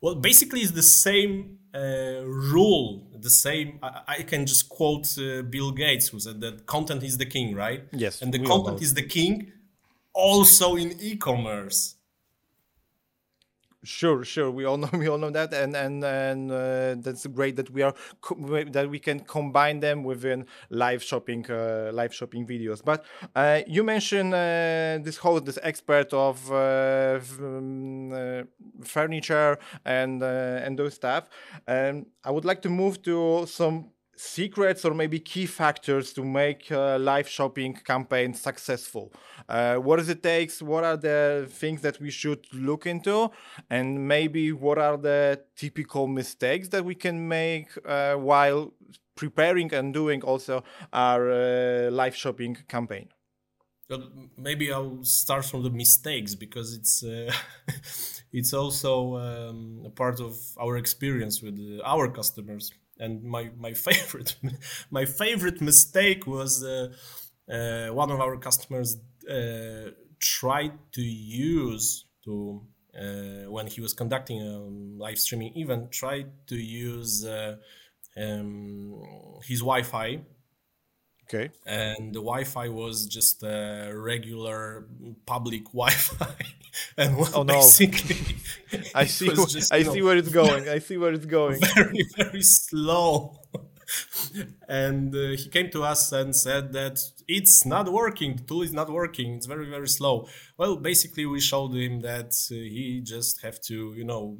well 0.00 0.14
basically 0.14 0.60
it's 0.60 0.72
the 0.72 0.82
same 0.82 1.58
uh, 1.74 2.24
rule 2.24 3.06
the 3.20 3.30
same 3.30 3.78
I, 3.82 4.00
I, 4.08 4.22
can 4.22 4.46
just 4.46 4.70
quote 4.70 5.06
uh, 5.18 5.42
bill 5.42 5.72
gates 5.72 6.08
who 6.08 6.18
said 6.18 6.40
that 6.40 6.64
content 6.64 7.02
is 7.02 7.18
the 7.18 7.26
king 7.26 7.54
right? 7.54 7.84
Yes 7.92 8.22
and 8.22 8.32
the 8.32 8.38
content 8.38 8.80
is 8.80 8.94
the 8.94 9.02
king 9.02 9.52
also 10.14 10.76
in 10.76 10.98
e-commerce 10.98 11.95
Sure, 13.86 14.24
sure. 14.24 14.50
We 14.50 14.64
all 14.64 14.76
know 14.82 14.88
we 14.92 15.06
all 15.08 15.16
know 15.18 15.30
that, 15.30 15.54
and 15.54 15.76
and 15.76 16.02
and 16.04 16.50
uh, 16.50 16.96
that's 16.98 17.24
great 17.28 17.54
that 17.56 17.70
we 17.70 17.82
are 17.82 17.94
that 18.72 18.88
we 18.90 18.98
can 18.98 19.20
combine 19.20 19.78
them 19.78 20.02
within 20.02 20.44
live 20.70 21.02
shopping 21.04 21.48
uh, 21.48 21.90
live 21.92 22.12
shopping 22.12 22.44
videos. 22.46 22.82
But 22.84 23.04
uh, 23.36 23.60
you 23.68 23.84
mentioned 23.84 24.34
uh, 24.34 24.98
this 25.06 25.18
host, 25.18 25.44
this 25.44 25.58
expert 25.62 26.12
of 26.12 26.50
uh, 26.50 27.20
um, 27.38 28.12
uh, 28.12 28.42
furniture 28.82 29.56
and 29.84 30.20
and 30.22 30.76
those 30.76 30.94
stuff. 30.94 31.28
And 31.68 32.06
I 32.24 32.32
would 32.32 32.44
like 32.44 32.62
to 32.62 32.68
move 32.68 33.02
to 33.02 33.46
some 33.46 33.90
secrets 34.16 34.84
or 34.84 34.94
maybe 34.94 35.20
key 35.20 35.46
factors 35.46 36.12
to 36.14 36.24
make 36.24 36.70
a 36.70 36.98
live 36.98 37.28
shopping 37.28 37.74
campaign 37.74 38.34
successful. 38.34 39.12
Uh, 39.48 39.76
what 39.76 39.96
does 39.96 40.08
it 40.08 40.22
take? 40.22 40.52
What 40.58 40.84
are 40.84 40.96
the 40.96 41.48
things 41.50 41.82
that 41.82 42.00
we 42.00 42.10
should 42.10 42.46
look 42.52 42.86
into? 42.86 43.30
And 43.70 44.08
maybe 44.08 44.52
what 44.52 44.78
are 44.78 44.96
the 44.96 45.42
typical 45.56 46.06
mistakes 46.06 46.68
that 46.68 46.84
we 46.84 46.94
can 46.94 47.28
make 47.28 47.68
uh, 47.84 48.14
while 48.14 48.72
preparing 49.14 49.72
and 49.74 49.92
doing 49.92 50.22
also 50.22 50.64
our 50.92 51.30
uh, 51.30 51.90
live 51.90 52.16
shopping 52.16 52.56
campaign? 52.68 53.08
Maybe 54.36 54.72
i'll 54.72 55.04
start 55.04 55.44
from 55.44 55.62
the 55.62 55.70
mistakes 55.70 56.34
because 56.34 56.74
it's 56.74 57.04
uh, 57.04 57.32
it's 58.32 58.52
also 58.52 59.16
um, 59.16 59.82
a 59.86 59.90
part 59.90 60.18
of 60.18 60.36
our 60.60 60.76
experience 60.76 61.40
with 61.40 61.56
our 61.84 62.10
customers 62.10 62.72
and 62.98 63.22
my 63.22 63.50
my 63.58 63.72
favorite 63.86 64.36
my 64.90 65.04
favorite 65.04 65.60
mistake 65.60 66.26
was 66.26 66.64
uh, 66.64 66.88
uh, 67.50 67.88
one 67.88 68.10
of 68.10 68.20
our 68.20 68.36
customers 68.36 68.96
uh, 69.30 69.90
tried 70.20 70.72
to 70.92 71.02
use 71.02 72.04
to 72.24 72.62
uh, 72.98 73.50
when 73.50 73.66
he 73.66 73.80
was 73.80 73.92
conducting 73.92 74.40
a 74.40 74.58
live 75.02 75.18
streaming 75.18 75.56
event 75.56 75.92
tried 75.92 76.30
to 76.46 76.56
use 76.56 77.24
uh, 77.24 77.56
um, 78.16 79.02
his 79.44 79.60
Wi-Fi 79.60 80.20
Okay. 81.28 81.50
And 81.66 82.14
the 82.14 82.20
Wi-Fi 82.20 82.68
was 82.68 83.06
just 83.06 83.42
a 83.42 83.90
regular 83.92 84.86
public 85.26 85.64
Wi-Fi, 85.72 86.36
and 86.96 87.16
well, 87.16 87.30
oh, 87.34 87.42
no. 87.42 87.54
basically, 87.54 88.36
I 88.96 89.06
see. 89.06 89.28
Just, 89.28 89.72
I 89.72 89.82
see 89.82 90.02
where 90.02 90.16
it's 90.16 90.30
going. 90.30 90.68
I 90.68 90.78
see 90.78 90.96
where 90.96 91.12
it's 91.12 91.26
going. 91.40 91.60
Very, 91.74 92.04
very 92.16 92.42
slow. 92.42 93.38
and 94.68 95.14
uh, 95.14 95.36
he 95.40 95.48
came 95.48 95.70
to 95.70 95.84
us 95.84 96.12
and 96.12 96.34
said 96.34 96.72
that 96.72 97.00
it's 97.28 97.64
not 97.64 97.92
working. 97.92 98.36
The 98.36 98.42
tool 98.42 98.62
is 98.62 98.72
not 98.72 98.90
working. 98.90 99.34
It's 99.34 99.46
very, 99.46 99.68
very 99.68 99.88
slow. 99.88 100.28
Well, 100.58 100.76
basically, 100.76 101.26
we 101.26 101.40
showed 101.40 101.74
him 101.74 102.00
that 102.00 102.32
uh, 102.50 102.54
he 102.54 103.02
just 103.04 103.42
have 103.42 103.60
to, 103.62 103.94
you 103.96 104.04
know. 104.04 104.38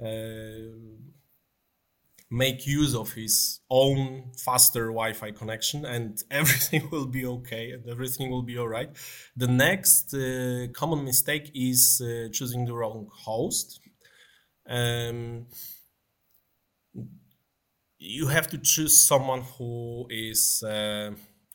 Uh, 0.00 0.76
make 2.30 2.66
use 2.66 2.94
of 2.94 3.12
his 3.12 3.60
own 3.68 4.30
faster 4.36 4.86
Wi-Fi 4.86 5.32
connection, 5.32 5.84
and 5.84 6.22
everything 6.30 6.88
will 6.90 7.06
be 7.06 7.26
okay, 7.26 7.72
and 7.72 7.88
everything 7.88 8.30
will 8.30 8.42
be 8.42 8.56
all 8.56 8.68
right. 8.68 8.90
The 9.36 9.48
next 9.48 10.14
uh, 10.14 10.68
common 10.72 11.04
mistake 11.04 11.50
is 11.54 12.00
uh, 12.04 12.28
choosing 12.32 12.66
the 12.66 12.74
wrong 12.74 13.08
host. 13.12 13.80
Um, 14.68 15.46
you 17.98 18.28
have 18.28 18.46
to 18.48 18.58
choose 18.58 19.00
someone 19.00 19.42
who 19.42 20.06
is 20.08 20.62
uh, 20.62 21.10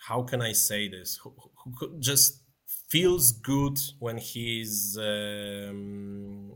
how 0.08 0.24
can 0.24 0.42
I 0.42 0.52
say 0.52 0.90
this? 0.90 1.18
Who, 1.24 1.34
who 1.80 2.00
just 2.00 2.42
feels 2.90 3.32
good 3.32 3.80
when 4.00 4.18
he's 4.18 4.98
um, 5.00 6.52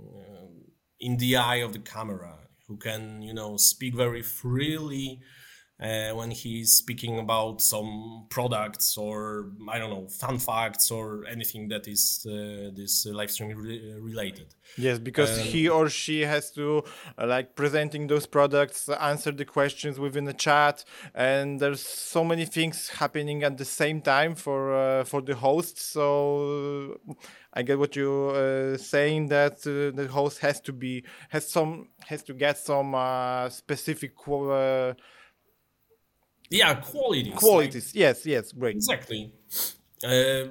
in 1.00 1.18
the 1.18 1.38
eye 1.38 1.58
of 1.58 1.74
the 1.74 1.80
camera 1.80 2.49
who 2.70 2.78
can 2.78 3.22
you 3.22 3.34
know 3.34 3.58
speak 3.58 3.96
very 3.96 4.22
freely 4.22 5.20
uh, 5.80 6.10
when 6.10 6.30
he's 6.30 6.74
speaking 6.74 7.20
about 7.20 7.62
some 7.62 8.26
products 8.30 8.98
or 8.98 9.52
I 9.70 9.80
don't 9.80 9.90
know 9.90 10.08
fun 10.08 10.38
facts 10.38 10.92
or 10.92 11.26
anything 11.26 11.70
that 11.70 11.88
is 11.88 12.26
uh, 12.28 12.70
this 12.76 13.06
uh, 13.06 13.14
live 13.14 13.32
stream 13.32 13.58
re- 13.58 13.94
related. 14.00 14.48
Yes, 14.78 15.00
because 15.00 15.40
um, 15.40 15.46
he 15.46 15.70
or 15.70 15.90
she 15.90 16.22
has 16.22 16.52
to 16.52 16.84
uh, 17.18 17.26
like 17.28 17.56
presenting 17.56 18.08
those 18.08 18.26
products, 18.26 18.90
answer 18.90 19.32
the 19.32 19.46
questions 19.46 20.00
within 20.00 20.26
the 20.26 20.34
chat, 20.34 20.84
and 21.16 21.60
there's 21.60 21.82
so 21.82 22.24
many 22.24 22.46
things 22.46 22.90
happening 22.90 23.44
at 23.44 23.58
the 23.58 23.66
same 23.66 24.02
time 24.02 24.36
for 24.36 24.76
uh, 24.76 25.04
for 25.06 25.22
the 25.22 25.36
host. 25.36 25.80
So 25.80 27.00
I 27.54 27.64
get 27.64 27.80
what 27.80 27.96
you're 27.96 28.74
uh, 28.74 28.78
saying 28.78 29.30
that 29.30 29.54
uh, 29.66 29.96
the 29.96 30.08
host 30.12 30.40
has 30.40 30.60
to 30.62 30.74
be 30.74 31.04
has 31.30 31.48
some 31.48 31.88
has 32.06 32.22
to 32.24 32.34
get 32.34 32.58
some 32.58 32.94
uh, 32.94 33.50
specific 33.50 34.16
yeah 36.50 36.76
qualities 36.76 37.34
qualities. 37.36 37.88
Like, 37.88 37.96
yes 37.96 38.26
yes 38.26 38.52
great. 38.52 38.76
Exactly. 38.76 39.34
Uh, 40.04 40.48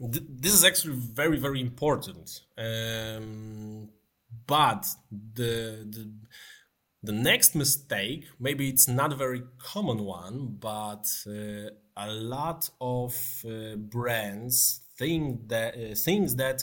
th- 0.00 0.26
this 0.28 0.54
is 0.54 0.64
actually 0.64 0.94
very 0.96 1.38
very 1.38 1.60
important. 1.60 2.40
Um, 2.56 3.90
but 4.46 4.86
the, 5.10 5.86
the 5.88 6.12
the 7.02 7.12
next 7.12 7.54
mistake 7.54 8.26
maybe 8.38 8.68
it's 8.68 8.86
not 8.86 9.12
a 9.12 9.16
very 9.16 9.42
common 9.58 10.04
one 10.04 10.56
but 10.60 11.06
uh, 11.26 11.70
a 11.96 12.12
lot 12.12 12.68
of 12.80 13.14
uh, 13.46 13.76
brands 13.76 14.82
think 14.98 15.48
that 15.48 15.74
uh, 15.74 15.94
things 15.94 16.36
that 16.36 16.62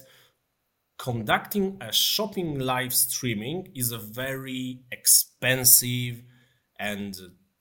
conducting 0.97 1.77
a 1.81 1.91
shopping 1.91 2.59
live 2.59 2.93
streaming 2.93 3.71
is 3.75 3.91
a 3.91 3.97
very 3.97 4.81
expensive 4.91 6.23
and 6.79 7.15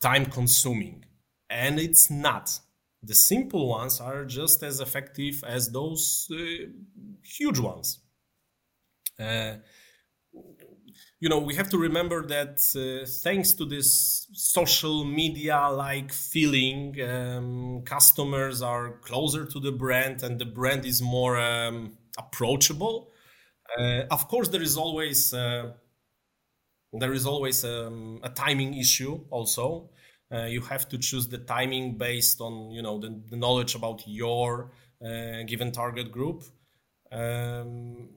time 0.07 0.27
consuming. 0.27 1.05
And 1.51 1.81
it's 1.81 2.11
not. 2.11 2.47
The 3.03 3.15
simple 3.15 3.69
ones 3.69 4.01
are 4.01 4.25
just 4.25 4.63
as 4.63 4.81
effective 4.81 5.37
as 5.57 5.71
those 5.71 6.29
uh, 6.31 6.67
huge 7.23 7.59
ones. 7.59 8.01
Uh, 9.19 9.55
you 11.19 11.29
know, 11.29 11.39
we 11.39 11.55
have 11.55 11.71
to 11.71 11.79
remember 11.79 12.27
that 12.27 12.57
uh, 12.77 13.07
thanks 13.25 13.53
to 13.55 13.65
this 13.65 14.27
social 14.33 15.05
media 15.05 15.59
like 15.71 16.13
feeling, 16.13 16.81
um, 17.01 17.83
customers 17.85 18.63
are 18.63 18.99
closer 19.09 19.45
to 19.47 19.59
the 19.59 19.73
brand 19.73 20.23
and 20.23 20.39
the 20.39 20.45
brand 20.45 20.85
is 20.85 21.01
more 21.01 21.37
um, 21.39 21.97
approachable. 22.19 23.11
Uh, 23.79 24.03
of 24.11 24.29
course, 24.29 24.49
there 24.49 24.63
is 24.63 24.77
always 24.77 25.33
uh, 25.35 25.73
there 26.99 27.13
is 27.13 27.27
always 27.27 27.65
um, 27.65 28.21
a 28.23 28.29
timing 28.29 28.75
issue 28.75 29.21
also. 29.31 29.91
Uh, 30.33 30.45
you 30.45 30.61
have 30.61 30.89
to 30.89 30.99
choose 30.99 31.29
the 31.29 31.39
timing 31.39 31.97
based 31.97 32.41
on 32.41 32.71
you 32.71 32.83
know 32.83 32.99
the, 32.99 33.21
the 33.31 33.37
knowledge 33.37 33.75
about 33.75 34.03
your 34.07 34.73
uh, 35.05 35.43
given 35.47 35.71
target 35.73 36.11
group. 36.11 36.43
Um, 37.13 38.09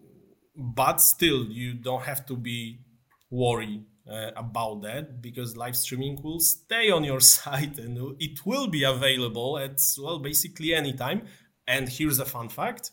but 0.55 1.01
still 1.01 1.45
you 1.45 1.73
don't 1.73 2.03
have 2.03 2.25
to 2.25 2.35
be 2.35 2.79
worried 3.29 3.85
uh, 4.09 4.31
about 4.35 4.81
that 4.81 5.21
because 5.21 5.55
live 5.55 5.75
streaming 5.75 6.19
will 6.23 6.39
stay 6.39 6.89
on 6.89 7.03
your 7.03 7.19
site 7.35 7.77
and 7.77 8.15
it 8.19 8.45
will 8.45 8.67
be 8.67 8.83
available 8.83 9.57
at 9.57 9.79
well 10.01 10.19
basically 10.19 10.73
anytime. 10.73 11.21
And 11.67 11.87
here's 11.87 12.19
a 12.19 12.25
fun 12.25 12.49
fact 12.49 12.91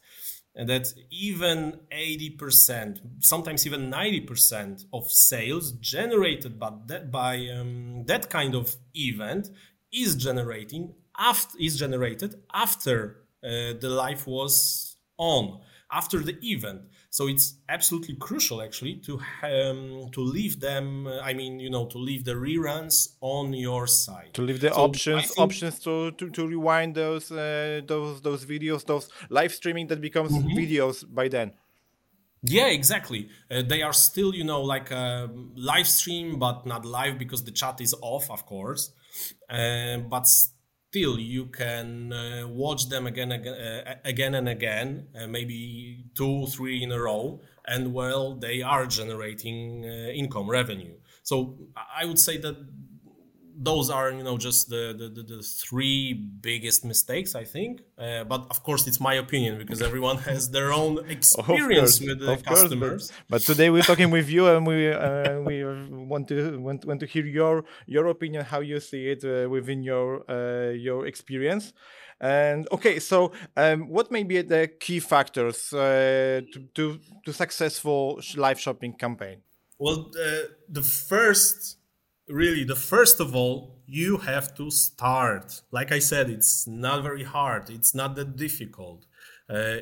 that 0.57 0.93
even 1.11 1.81
80%, 1.93 3.01
sometimes 3.21 3.67
even 3.67 3.91
90% 3.91 4.87
of 4.93 5.11
sales 5.11 5.73
generated 5.73 6.59
by 6.59 6.71
that, 6.87 7.11
by, 7.11 7.47
um, 7.49 8.05
that 8.07 8.31
kind 8.31 8.55
of 8.55 8.77
event 8.95 9.51
is 9.93 10.15
generating 10.17 10.95
after 11.19 11.57
is 11.59 11.79
generated 11.79 12.35
after 12.53 13.17
uh, 13.45 13.73
the 13.81 13.89
life 13.89 14.27
was 14.27 14.97
on 15.19 15.61
after 15.91 16.19
the 16.21 16.37
event 16.43 16.83
so 17.11 17.29
it's 17.29 17.55
absolutely 17.69 18.15
crucial 18.17 18.63
actually 18.63 18.97
to 18.97 19.21
um, 19.43 20.09
to 20.13 20.21
leave 20.21 20.61
them 20.61 21.07
uh, 21.07 21.21
i 21.21 21.33
mean 21.33 21.59
you 21.61 21.71
know 21.71 21.87
to 21.87 21.99
leave 21.99 22.25
the 22.25 22.35
reruns 22.35 23.15
on 23.21 23.53
your 23.53 23.87
site 23.87 24.33
to 24.35 24.43
leave 24.43 24.61
the 24.61 24.69
so 24.69 24.77
options 24.77 25.33
options 25.39 25.79
to, 25.79 26.11
to, 26.13 26.31
to 26.31 26.47
rewind 26.47 26.95
those 26.95 27.31
uh, 27.31 27.81
those 27.87 28.21
those 28.21 28.45
videos 28.45 28.85
those 28.85 29.09
live 29.31 29.53
streaming 29.53 29.87
that 29.87 30.01
becomes 30.01 30.33
mm-hmm. 30.33 30.59
videos 30.59 31.05
by 31.09 31.29
then. 31.29 31.53
Yeah 32.43 32.69
exactly. 32.69 33.29
Uh, 33.51 33.63
they 33.63 33.83
are 33.83 33.93
still 33.93 34.35
you 34.35 34.45
know 34.45 34.63
like 34.63 34.91
a 34.91 35.29
live 35.55 35.89
stream 35.89 36.39
but 36.39 36.67
not 36.67 36.85
live 36.85 37.19
because 37.19 37.45
the 37.45 37.51
chat 37.51 37.81
is 37.81 37.95
off 38.03 38.31
of 38.31 38.47
course. 38.47 38.93
Uh, 39.49 39.99
but 39.99 40.27
still 40.97 41.19
you 41.19 41.47
can 41.47 42.13
uh, 42.13 42.47
watch 42.49 42.89
them 42.89 43.07
again 43.07 43.31
again, 43.33 43.55
uh, 43.55 43.95
again 44.05 44.35
and 44.35 44.49
again 44.49 45.07
uh, 45.19 45.27
maybe 45.27 46.05
two 46.15 46.47
three 46.47 46.83
in 46.83 46.91
a 46.91 46.99
row 46.99 47.41
and 47.67 47.93
well 47.93 48.35
they 48.35 48.63
are 48.63 48.87
generating 48.87 49.85
uh, 49.85 49.89
income 50.23 50.49
revenue. 50.49 50.95
So 51.23 51.37
i 52.01 52.05
would 52.09 52.19
say 52.19 52.39
that 52.39 52.57
those 53.59 53.89
are 53.91 54.11
you 54.13 54.23
know 54.23 54.37
just 54.37 54.69
the 54.69 54.95
the, 54.97 55.23
the, 55.23 55.43
three 55.43 56.13
biggest 56.13 56.85
mistakes 56.85 57.35
i 57.35 57.45
think. 57.45 57.81
Uh, 57.99 58.25
but 58.25 58.47
of 58.51 58.63
course 58.63 58.87
it's 58.87 59.01
my 59.01 59.15
opinion 59.15 59.57
because 59.59 59.81
everyone 59.81 60.19
has 60.19 60.51
their 60.51 60.73
own 60.73 60.99
experience 61.09 61.99
course, 61.99 62.01
with 62.01 62.21
the 62.21 62.37
customers 62.37 63.09
course, 63.09 63.13
but, 63.29 63.41
but, 63.41 63.43
today 63.43 63.71
we're 63.71 63.83
talking 63.83 64.11
with 64.11 64.29
you 64.29 64.47
and 64.49 64.67
we 64.67 64.93
uh, 64.93 65.41
we 65.49 65.65
want 65.65 66.29
to 66.29 66.59
want, 66.61 66.85
want 66.85 67.01
to 67.01 67.07
hear 67.07 67.25
your 67.25 67.65
your 67.87 68.07
opinion 68.07 68.45
how 68.45 68.61
you 68.61 68.79
see 68.79 69.09
it 69.09 69.25
uh, 69.25 69.49
within 69.49 69.83
your 69.83 70.31
uh, 70.31 70.71
your 70.71 71.07
experience. 71.07 71.73
And 72.19 72.67
okay, 72.73 72.99
so 72.99 73.33
um, 73.57 73.89
what 73.89 74.11
may 74.11 74.23
be 74.23 74.41
the 74.41 74.69
key 74.69 75.01
factors 75.01 75.71
uh, 75.73 76.41
to, 76.51 76.61
to, 76.75 76.99
to 77.27 77.33
successful 77.33 78.21
live 78.37 78.59
shopping 78.59 78.95
campaign? 78.95 79.43
Well, 79.79 80.11
uh, 80.19 80.49
the 80.67 80.83
first 80.83 81.76
really 82.29 82.65
the 82.65 82.77
first 82.77 83.21
of 83.21 83.35
all 83.35 83.77
you 83.87 84.19
have 84.19 84.55
to 84.57 84.71
start. 84.71 85.63
Like 85.71 85.93
i 85.93 85.99
said 85.99 86.29
it's 86.31 86.67
not 86.67 87.03
very 87.03 87.25
hard. 87.25 87.71
It's 87.71 87.95
not 87.95 88.17
that 88.17 88.37
difficult. 88.37 89.07
Uh, 89.49 89.77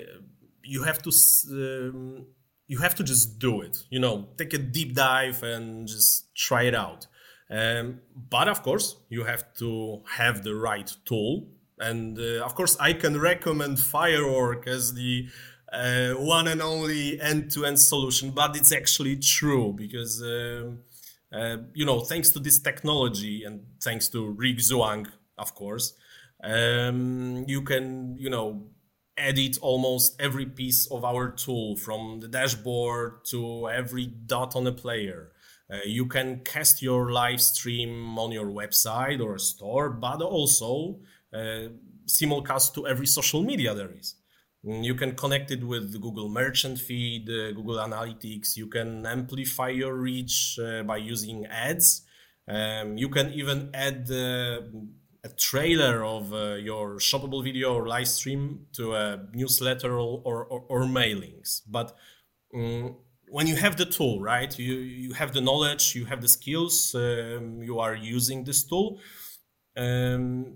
you 0.62 0.82
have 0.82 1.00
to 1.02 1.10
um, 1.50 2.26
you 2.66 2.78
have 2.78 2.94
to 2.94 3.04
just 3.04 3.38
do 3.38 3.60
it 3.60 3.76
you 3.90 4.00
know 4.00 4.28
take 4.38 4.54
a 4.54 4.58
deep 4.58 4.94
dive 4.94 5.42
and 5.42 5.86
just 5.86 6.34
try 6.34 6.64
it 6.64 6.74
out. 6.74 7.06
Um, 7.50 8.00
but 8.30 8.48
of 8.48 8.62
course 8.62 8.96
you 9.08 9.24
have 9.24 9.54
to 9.58 10.02
have 10.16 10.42
the 10.42 10.54
right 10.54 10.90
tool. 11.04 11.48
And 11.78 12.18
uh, 12.18 12.44
of 12.44 12.54
course 12.54 12.76
i 12.78 12.92
can 12.92 13.18
recommend 13.20 13.80
firework 13.80 14.66
as 14.66 14.94
the 14.94 15.28
uh, 15.72 16.12
one 16.12 16.46
and 16.46 16.62
only 16.62 17.20
end-to-end 17.20 17.80
solution 17.80 18.30
but 18.30 18.56
it's 18.56 18.70
actually 18.70 19.16
true 19.16 19.72
because 19.72 20.22
um, 20.22 20.78
uh, 21.34 21.56
you 21.74 21.84
know, 21.84 22.00
thanks 22.00 22.30
to 22.30 22.38
this 22.38 22.58
technology 22.58 23.44
and 23.44 23.60
thanks 23.82 24.08
to 24.08 24.30
Rick 24.30 24.58
Zhuang, 24.58 25.06
of 25.36 25.54
course, 25.54 25.94
um, 26.42 27.44
you 27.48 27.62
can, 27.62 28.16
you 28.16 28.30
know, 28.30 28.68
edit 29.16 29.58
almost 29.60 30.20
every 30.20 30.46
piece 30.46 30.86
of 30.90 31.04
our 31.04 31.30
tool 31.30 31.76
from 31.76 32.20
the 32.20 32.28
dashboard 32.28 33.24
to 33.24 33.68
every 33.68 34.06
dot 34.06 34.54
on 34.56 34.66
a 34.66 34.72
player. 34.72 35.32
Uh, 35.72 35.78
you 35.84 36.06
can 36.06 36.40
cast 36.40 36.82
your 36.82 37.10
live 37.10 37.40
stream 37.40 38.18
on 38.18 38.30
your 38.30 38.46
website 38.46 39.20
or 39.20 39.38
store, 39.38 39.90
but 39.90 40.20
also 40.20 40.98
uh, 41.32 41.68
simulcast 42.06 42.74
to 42.74 42.86
every 42.86 43.06
social 43.06 43.42
media 43.42 43.74
there 43.74 43.90
is. 43.98 44.14
You 44.66 44.94
can 44.94 45.14
connect 45.14 45.50
it 45.50 45.62
with 45.62 46.00
Google 46.00 46.30
Merchant 46.30 46.78
Feed, 46.78 47.28
uh, 47.28 47.52
Google 47.52 47.76
Analytics. 47.76 48.56
You 48.56 48.66
can 48.66 49.04
amplify 49.04 49.68
your 49.68 49.94
reach 49.94 50.58
uh, 50.58 50.82
by 50.84 50.96
using 50.96 51.44
ads. 51.46 52.02
Um, 52.48 52.96
you 52.96 53.10
can 53.10 53.30
even 53.34 53.70
add 53.74 54.10
uh, 54.10 54.62
a 55.22 55.28
trailer 55.38 56.02
of 56.02 56.32
uh, 56.32 56.54
your 56.54 56.96
shoppable 56.96 57.44
video 57.44 57.74
or 57.74 57.86
live 57.86 58.08
stream 58.08 58.66
to 58.72 58.94
a 58.94 59.20
newsletter 59.34 59.98
or, 59.98 60.22
or, 60.24 60.64
or 60.68 60.84
mailings. 60.84 61.60
But 61.68 61.94
um, 62.54 62.96
when 63.28 63.46
you 63.46 63.56
have 63.56 63.76
the 63.76 63.84
tool, 63.84 64.22
right, 64.22 64.58
you, 64.58 64.76
you 64.76 65.12
have 65.12 65.34
the 65.34 65.42
knowledge, 65.42 65.94
you 65.94 66.06
have 66.06 66.22
the 66.22 66.28
skills, 66.28 66.94
um, 66.94 67.62
you 67.62 67.80
are 67.80 67.94
using 67.94 68.44
this 68.44 68.64
tool. 68.64 68.98
Um, 69.76 70.54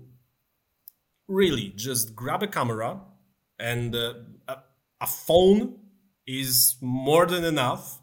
really, 1.27 1.73
just 1.75 2.15
grab 2.15 2.41
a 2.41 2.47
camera 2.47 3.01
and 3.59 3.95
uh, 3.95 4.13
a, 4.47 5.07
phone 5.07 5.77
is 6.27 6.77
more 6.81 7.25
than 7.25 7.43
enough. 7.43 7.99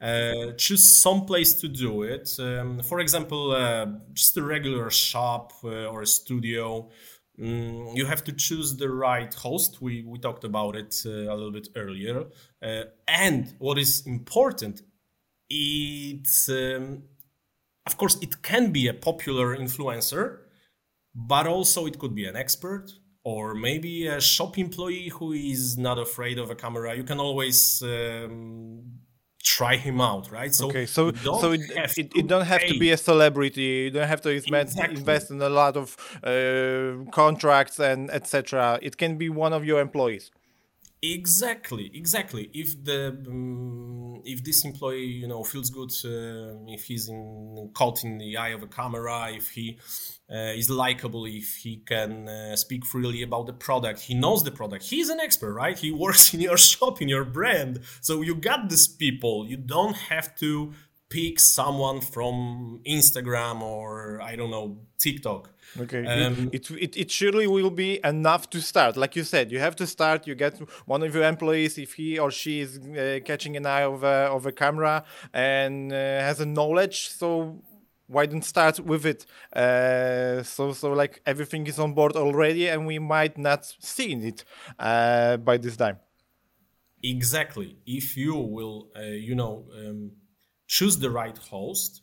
Uh, 0.00 0.52
choose 0.56 0.86
some 1.00 1.24
place 1.26 1.54
to 1.54 1.68
do 1.68 2.02
it. 2.02 2.28
Um, 2.38 2.80
for 2.82 3.00
example, 3.00 3.52
uh, 3.52 3.86
just 4.12 4.36
a 4.36 4.42
regular 4.42 4.90
shop 4.90 5.52
uh, 5.62 5.86
or 5.86 6.02
a 6.02 6.06
studio. 6.06 6.90
Mm, 7.38 7.96
you 7.96 8.06
have 8.06 8.24
to 8.24 8.32
choose 8.32 8.76
the 8.76 8.90
right 8.90 9.32
host. 9.32 9.80
We, 9.80 10.02
we 10.02 10.18
talked 10.18 10.44
about 10.44 10.76
it 10.76 10.94
uh, 11.06 11.10
a 11.10 11.34
little 11.34 11.52
bit 11.52 11.68
earlier. 11.76 12.24
Uh, 12.60 12.84
and 13.06 13.54
what 13.58 13.78
is 13.78 14.04
important, 14.06 14.82
it's 15.48 16.48
um, 16.48 17.04
of 17.86 17.96
course 17.96 18.18
it 18.20 18.42
can 18.42 18.72
be 18.72 18.88
a 18.88 18.94
popular 18.94 19.56
influencer, 19.56 20.38
but 21.14 21.46
also 21.46 21.86
it 21.86 21.98
could 21.98 22.14
be 22.14 22.26
an 22.26 22.36
expert 22.36 22.92
or 23.24 23.54
maybe 23.54 24.06
a 24.06 24.20
shop 24.20 24.58
employee 24.58 25.08
who 25.08 25.32
is 25.32 25.78
not 25.78 25.98
afraid 25.98 26.38
of 26.38 26.50
a 26.50 26.54
camera. 26.54 26.96
You 26.96 27.04
can 27.04 27.20
always 27.20 27.82
um, 27.82 28.82
try 29.42 29.76
him 29.76 30.00
out 30.00 30.30
right? 30.30 30.54
So 30.54 30.66
okay 30.68 30.86
so 30.86 31.12
so 31.12 31.52
it, 31.52 31.62
it, 31.96 32.12
it, 32.16 32.26
don't 32.26 32.46
have 32.46 32.64
to 32.66 32.78
be 32.78 32.90
a 32.90 32.96
celebrity. 32.96 33.62
You 33.62 33.90
don't 33.90 34.08
have 34.08 34.20
to 34.22 34.30
invest, 34.30 34.72
exactly. 34.72 34.98
invest 34.98 35.30
in 35.30 35.42
a 35.42 35.48
lot 35.48 35.76
of 35.76 35.96
uh, 36.22 37.10
contracts 37.10 37.78
and 37.78 38.10
etc 38.10 38.78
it 38.82 38.96
can 38.96 39.18
be 39.18 39.28
one 39.28 39.52
of 39.52 39.64
your 39.64 39.80
employees 39.80 40.30
exactly 41.02 41.90
exactly. 41.94 42.50
If 42.52 42.84
the 42.84 43.08
um, 43.28 44.22
if 44.24 44.44
this 44.44 44.64
employee 44.64 45.04
you 45.04 45.28
know 45.28 45.42
feels 45.44 45.70
good 45.70 45.90
uh, 46.04 46.56
if 46.68 46.84
he's 46.84 47.08
in, 47.08 47.70
caught 47.74 48.04
in 48.04 48.18
the 48.18 48.36
eye 48.36 48.50
of 48.50 48.62
a 48.62 48.66
camera 48.66 49.32
if 49.32 49.50
he 49.50 49.78
uh, 50.32 50.52
is 50.56 50.70
likable 50.70 51.24
if 51.26 51.56
he 51.56 51.82
can 51.84 52.28
uh, 52.28 52.56
speak 52.56 52.86
freely 52.86 53.22
about 53.22 53.46
the 53.46 53.52
product 53.52 54.00
he 54.00 54.14
knows 54.14 54.44
the 54.44 54.50
product. 54.50 54.84
He's 54.84 55.08
an 55.08 55.20
expert 55.20 55.52
right? 55.52 55.78
He 55.78 55.90
works 56.04 56.32
in 56.32 56.40
your 56.40 56.56
shop 56.56 57.02
in 57.02 57.08
your 57.08 57.24
brand. 57.24 57.80
So 58.00 58.22
you 58.22 58.34
got 58.34 58.68
these 58.68 58.86
people. 58.86 59.46
You 59.46 59.56
don't 59.56 59.96
have 59.96 60.34
to 60.36 60.72
pick 61.12 61.38
someone 61.38 62.00
from 62.00 62.80
instagram 62.86 63.60
or 63.60 64.18
i 64.22 64.34
don't 64.34 64.50
know 64.50 64.78
tiktok 64.98 65.51
Okay, 65.80 66.04
um, 66.06 66.50
it, 66.52 66.70
it, 66.70 66.96
it 66.96 67.10
surely 67.10 67.46
will 67.46 67.70
be 67.70 67.98
enough 68.04 68.50
to 68.50 68.60
start. 68.60 68.96
Like 68.96 69.16
you 69.16 69.24
said, 69.24 69.50
you 69.50 69.58
have 69.58 69.74
to 69.76 69.86
start. 69.86 70.26
You 70.26 70.34
get 70.34 70.58
one 70.84 71.02
of 71.02 71.14
your 71.14 71.24
employees 71.24 71.78
if 71.78 71.94
he 71.94 72.18
or 72.18 72.30
she 72.30 72.60
is 72.60 72.78
uh, 72.78 73.20
catching 73.24 73.56
an 73.56 73.64
eye 73.64 73.82
of 73.82 74.02
a, 74.04 74.28
of 74.30 74.44
a 74.44 74.52
camera 74.52 75.04
and 75.32 75.90
uh, 75.90 75.96
has 75.96 76.40
a 76.40 76.46
knowledge. 76.46 77.08
So 77.08 77.62
why 78.06 78.26
don't 78.26 78.44
start 78.44 78.80
with 78.80 79.06
it? 79.06 79.24
Uh, 79.56 80.42
so 80.42 80.72
so 80.74 80.92
like 80.92 81.22
everything 81.24 81.66
is 81.66 81.78
on 81.78 81.94
board 81.94 82.16
already, 82.16 82.68
and 82.68 82.86
we 82.86 82.98
might 82.98 83.38
not 83.38 83.64
see 83.80 84.12
it 84.12 84.44
uh, 84.78 85.38
by 85.38 85.56
this 85.56 85.76
time. 85.76 85.98
Exactly. 87.02 87.78
If 87.86 88.16
you 88.16 88.36
will, 88.36 88.90
uh, 88.96 89.00
you 89.00 89.34
know, 89.34 89.66
um, 89.76 90.12
choose 90.68 90.98
the 90.98 91.10
right 91.10 91.36
host, 91.36 92.02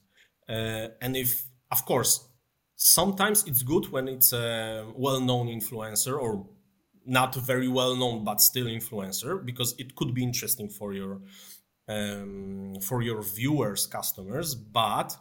uh, 0.50 0.88
and 1.02 1.16
if 1.16 1.46
of 1.72 1.86
course 1.86 2.28
sometimes 2.80 3.46
it's 3.46 3.62
good 3.62 3.92
when 3.92 4.08
it's 4.08 4.32
a 4.32 4.88
well-known 4.96 5.48
influencer 5.48 6.18
or 6.18 6.48
not 7.06 7.36
very 7.36 7.68
well 7.68 7.96
known 7.96 8.24
but 8.24 8.40
still 8.40 8.68
influencer 8.68 9.46
because 9.46 9.76
it 9.78 9.96
could 9.96 10.14
be 10.14 10.24
interesting 10.24 10.70
for 10.70 10.94
your 10.94 11.22
um, 11.90 12.76
for 12.82 13.02
your 13.02 13.22
viewers 13.22 13.86
customers. 13.88 14.56
But 14.56 15.18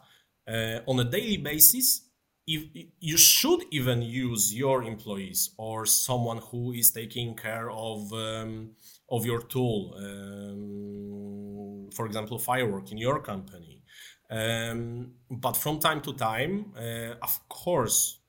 uh, 0.47 0.79
on 0.87 0.99
a 0.99 1.03
daily 1.03 1.37
basis 1.37 2.09
if, 2.47 2.63
you 2.99 3.17
should 3.17 3.63
even 3.71 4.01
use 4.01 4.53
your 4.53 4.83
employees 4.83 5.51
or 5.57 5.85
someone 5.85 6.37
who 6.37 6.71
is 6.71 6.91
taking 6.91 7.35
care 7.35 7.69
of 7.69 8.11
um, 8.13 8.71
of 9.09 9.25
your 9.25 9.41
tool 9.41 9.93
um, 9.97 11.89
for 11.93 12.05
example 12.05 12.39
firework 12.39 12.91
in 12.91 12.97
your 12.97 13.19
company 13.21 13.78
um, 14.29 15.13
but 15.29 15.57
from 15.57 15.79
time 15.79 16.01
to 16.01 16.13
time, 16.13 16.73
uh, 16.77 17.15
of 17.21 17.47
course, 17.49 18.19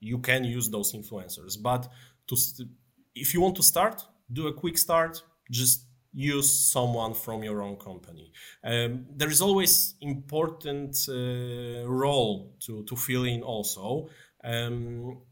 you 0.00 0.18
can 0.18 0.44
use 0.44 0.70
those 0.70 0.92
influencers. 0.92 1.60
But 1.60 1.88
to 2.28 2.36
st- 2.36 2.68
if 3.14 3.34
you 3.34 3.40
want 3.40 3.56
to 3.56 3.62
start, 3.62 4.02
do 4.32 4.46
a 4.46 4.52
quick 4.52 4.78
start. 4.78 5.22
just 5.50 5.86
use 6.12 6.72
someone 6.72 7.14
from 7.14 7.42
your 7.42 7.62
own 7.62 7.76
company. 7.76 8.32
Um, 8.64 9.06
there 9.16 9.30
is 9.30 9.40
always 9.40 9.94
important 10.00 10.96
uh, 11.08 11.86
role 11.86 12.56
to, 12.66 12.84
to 12.84 12.96
fill 12.96 13.24
in 13.24 13.42
also. 13.42 14.08
Um, 14.42 15.22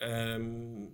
um, 0.00 0.88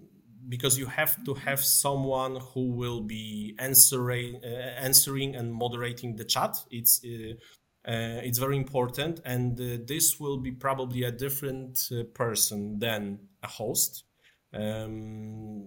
because 0.49 0.79
you 0.79 0.87
have 0.87 1.25
to 1.25 1.35
have 1.35 1.63
someone 1.65 2.37
who 2.53 2.73
will 2.73 3.01
be 3.01 3.55
answering, 3.59 4.41
uh, 4.45 4.49
answering 4.81 5.37
and 5.37 5.53
moderating 5.53 6.17
the 6.17 6.25
chat. 6.25 6.57
It's 6.71 7.01
uh, 7.05 7.35
uh, 7.85 8.23
it's 8.23 8.39
very 8.39 8.57
important, 8.57 9.21
and 9.25 9.59
uh, 9.61 9.79
this 9.87 10.21
will 10.21 10.37
be 10.37 10.53
probably 10.53 11.03
a 11.03 11.11
different 11.11 11.89
uh, 11.91 12.05
person 12.15 12.79
than 12.79 13.19
a 13.43 13.49
host. 13.49 14.05
Um, 14.55 15.67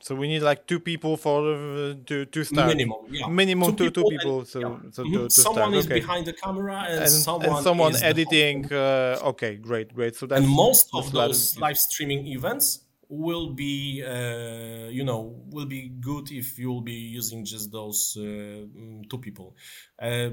so 0.00 0.14
we 0.14 0.28
need 0.28 0.40
like 0.40 0.66
two 0.66 0.80
people 0.80 1.16
for 1.16 1.52
uh, 1.52 1.94
to 2.06 2.24
to 2.24 2.44
start. 2.44 2.68
Minimum, 2.68 2.98
yeah. 3.10 3.28
Minimum 3.28 3.76
two, 3.76 3.90
two, 3.90 4.02
people. 4.02 4.10
Two 4.10 4.16
people 4.16 4.38
and, 4.40 4.48
so, 4.48 4.60
yeah. 4.60 4.90
so 4.90 5.04
mm-hmm. 5.04 5.12
to, 5.12 5.22
to 5.24 5.30
someone 5.30 5.70
start. 5.70 5.74
is 5.74 5.86
okay. 5.86 6.00
behind 6.00 6.26
the 6.26 6.32
camera 6.32 6.86
and, 6.88 7.02
and 7.02 7.10
someone, 7.10 7.48
and 7.50 7.64
someone 7.64 7.96
editing. 8.02 8.72
Uh, 8.72 9.18
okay, 9.22 9.56
great, 9.56 9.94
great. 9.94 10.16
So 10.16 10.26
that's 10.26 10.40
and 10.40 10.50
most 10.50 10.88
of 10.94 11.12
those 11.12 11.56
live 11.58 11.78
streaming 11.78 12.26
events 12.28 12.80
will 13.10 13.50
be 13.50 14.02
uh, 14.02 14.88
you 14.88 15.04
know 15.04 15.36
will 15.50 15.66
be 15.66 15.88
good 16.00 16.30
if 16.30 16.58
you'll 16.58 16.80
be 16.80 17.00
using 17.18 17.44
just 17.44 17.70
those 17.70 18.16
uh, 18.16 18.22
mm, 18.22 19.08
two 19.10 19.18
people 19.18 19.54
uh, 20.00 20.30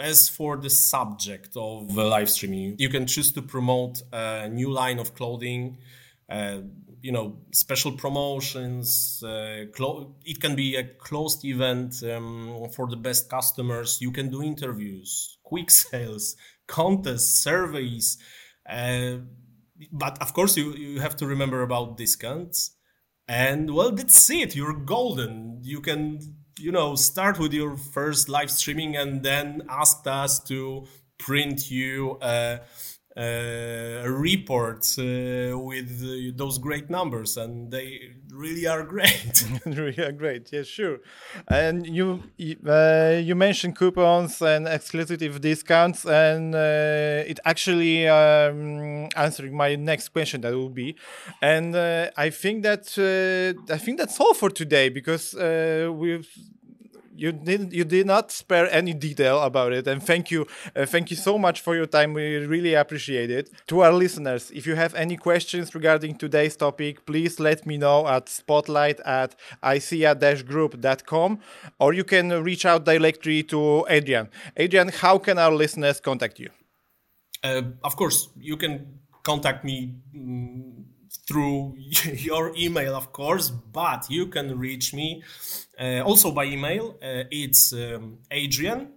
as 0.00 0.28
for 0.28 0.56
the 0.56 0.70
subject 0.70 1.56
of 1.56 1.94
live 1.94 2.30
streaming 2.30 2.76
you 2.78 2.88
can 2.88 3.06
choose 3.06 3.32
to 3.32 3.42
promote 3.42 4.02
a 4.12 4.48
new 4.48 4.70
line 4.70 4.98
of 4.98 5.14
clothing 5.14 5.78
uh, 6.30 6.58
you 7.00 7.12
know 7.12 7.38
special 7.52 7.92
promotions 7.92 9.22
uh, 9.24 9.64
clo- 9.72 10.14
it 10.24 10.40
can 10.40 10.54
be 10.56 10.76
a 10.76 10.84
closed 10.84 11.44
event 11.44 12.02
um, 12.02 12.66
for 12.74 12.86
the 12.88 12.96
best 12.96 13.30
customers. 13.30 13.98
You 14.00 14.10
can 14.10 14.30
do 14.30 14.42
interviews 14.42 15.38
quick 15.42 15.70
sales 15.82 16.36
contests 16.66 17.42
surveys 17.42 18.18
uh, 18.68 19.18
but 19.92 20.20
of 20.20 20.32
course 20.34 20.56
you 20.56 20.74
you 20.74 21.00
have 21.00 21.16
to 21.16 21.26
remember 21.26 21.62
about 21.62 21.96
discounts. 21.96 22.72
And 23.26 23.74
well 23.74 23.92
that's 23.92 24.28
it. 24.30 24.56
You're 24.56 24.74
golden. 24.74 25.60
You 25.62 25.80
can 25.80 26.20
you 26.58 26.72
know 26.72 26.94
start 26.94 27.38
with 27.38 27.52
your 27.52 27.76
first 27.76 28.28
live 28.28 28.50
streaming 28.50 28.96
and 28.96 29.22
then 29.22 29.62
asked 29.68 30.06
us 30.06 30.40
to 30.40 30.86
print 31.18 31.70
you 31.70 32.18
a, 32.22 32.60
a 33.16 34.04
report 34.06 34.84
uh, 34.98 35.58
with 35.58 36.02
uh, 36.04 36.32
those 36.36 36.58
great 36.58 36.88
numbers 36.88 37.36
and 37.36 37.70
they 37.70 38.12
really 38.38 38.66
are 38.66 38.84
great. 38.84 39.44
really 39.66 39.98
are 39.98 40.12
great. 40.12 40.50
Yes, 40.52 40.66
sure. 40.66 40.98
And 41.48 41.86
you 41.86 42.22
uh, 42.66 43.18
you 43.20 43.34
mentioned 43.34 43.76
coupons 43.76 44.40
and 44.42 44.68
exclusive 44.68 45.40
discounts, 45.40 46.04
and 46.04 46.54
uh, 46.54 47.24
it 47.26 47.40
actually 47.44 48.06
um, 48.08 49.08
answering 49.16 49.56
my 49.56 49.74
next 49.76 50.10
question. 50.10 50.40
That 50.42 50.54
will 50.54 50.70
be, 50.70 50.96
and 51.42 51.74
uh, 51.74 52.10
I 52.16 52.30
think 52.30 52.62
that 52.62 52.84
uh, 52.98 53.72
I 53.72 53.78
think 53.78 53.98
that's 53.98 54.18
all 54.20 54.34
for 54.34 54.50
today 54.50 54.88
because 54.88 55.34
uh, 55.34 55.90
we've 55.92 56.28
you 57.18 57.32
did 57.32 57.72
you 57.72 57.84
did 57.84 58.06
not 58.06 58.30
spare 58.30 58.70
any 58.70 58.94
detail 58.94 59.40
about 59.40 59.72
it 59.72 59.86
and 59.86 60.02
thank 60.02 60.30
you 60.30 60.46
uh, 60.76 60.86
thank 60.86 61.10
you 61.10 61.16
so 61.16 61.36
much 61.36 61.60
for 61.60 61.74
your 61.74 61.86
time. 61.86 62.14
We 62.14 62.36
really 62.46 62.74
appreciate 62.74 63.30
it. 63.30 63.50
To 63.66 63.80
our 63.80 63.92
listeners 63.92 64.50
if 64.54 64.66
you 64.66 64.76
have 64.76 64.94
any 64.94 65.16
questions 65.16 65.74
regarding 65.74 66.16
today's 66.16 66.56
topic 66.56 67.04
please 67.04 67.40
let 67.40 67.66
me 67.66 67.76
know 67.76 68.06
at 68.06 68.28
spotlight 68.28 69.00
at 69.00 69.34
icea-group.com 69.62 71.40
or 71.80 71.92
you 71.92 72.04
can 72.04 72.42
reach 72.42 72.64
out 72.64 72.84
directly 72.84 73.42
to 73.44 73.84
adrian. 73.88 74.28
Adrian 74.56 74.88
how 74.88 75.18
can 75.18 75.38
our 75.38 75.52
listeners 75.52 76.00
contact 76.00 76.38
you? 76.38 76.50
Uh, 77.42 77.62
of 77.82 77.96
course 77.96 78.28
you 78.38 78.56
can 78.56 79.00
contact 79.24 79.64
me 79.64 79.94
um, 80.14 80.84
through 81.28 81.74
your 82.14 82.56
email, 82.56 82.96
of 82.96 83.12
course, 83.12 83.50
but 83.50 84.10
you 84.10 84.26
can 84.26 84.58
reach 84.58 84.92
me 84.94 85.22
uh, 85.78 86.00
also 86.00 86.32
by 86.32 86.44
email. 86.44 86.96
Uh, 87.02 87.24
it's 87.30 87.74
um, 87.74 88.20
adrian 88.30 88.88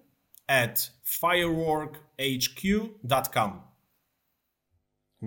at 0.47 0.89
fireworkhq.com. 1.05 3.61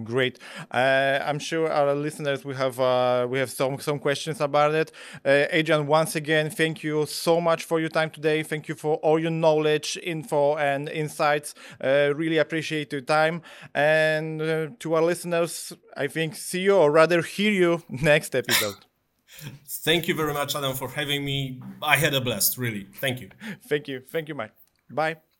Great. 0.02 0.40
Uh, 0.72 1.20
I'm 1.24 1.38
sure 1.38 1.70
our 1.70 1.94
listeners 1.94 2.44
we 2.44 2.56
have 2.56 2.80
uh, 2.80 3.28
we 3.30 3.38
have 3.38 3.48
some 3.48 3.78
some 3.78 4.00
questions 4.00 4.40
about 4.40 4.74
it. 4.74 4.90
Uh, 5.24 5.46
Adrian, 5.52 5.86
once 5.86 6.16
again, 6.16 6.50
thank 6.50 6.82
you 6.82 7.06
so 7.06 7.40
much 7.40 7.62
for 7.64 7.78
your 7.78 7.88
time 7.90 8.10
today. 8.10 8.42
Thank 8.42 8.66
you 8.66 8.74
for 8.74 8.96
all 8.96 9.20
your 9.20 9.30
knowledge, 9.30 9.96
info, 10.02 10.56
and 10.56 10.88
insights. 10.88 11.54
Uh, 11.80 12.12
really 12.16 12.38
appreciate 12.38 12.90
your 12.92 13.02
time. 13.02 13.42
And 13.72 14.42
uh, 14.42 14.66
to 14.80 14.94
our 14.94 15.02
listeners, 15.02 15.72
I 15.96 16.08
think 16.08 16.34
see 16.34 16.62
you 16.62 16.74
or 16.76 16.90
rather 16.90 17.22
hear 17.22 17.52
you 17.52 17.82
next 17.88 18.34
episode. 18.34 18.74
Thank 19.68 20.08
you 20.08 20.14
very 20.16 20.32
much, 20.32 20.56
Adam, 20.56 20.74
for 20.74 20.88
having 20.88 21.24
me. 21.24 21.60
I 21.82 21.96
had 21.96 22.14
a 22.14 22.20
blast, 22.20 22.58
really. 22.58 22.88
Thank 23.00 23.20
you. 23.20 23.30
Thank 23.68 23.86
you. 23.86 24.00
Thank 24.00 24.28
you, 24.28 24.34
Mike. 24.34 24.54
Bye. 24.90 25.33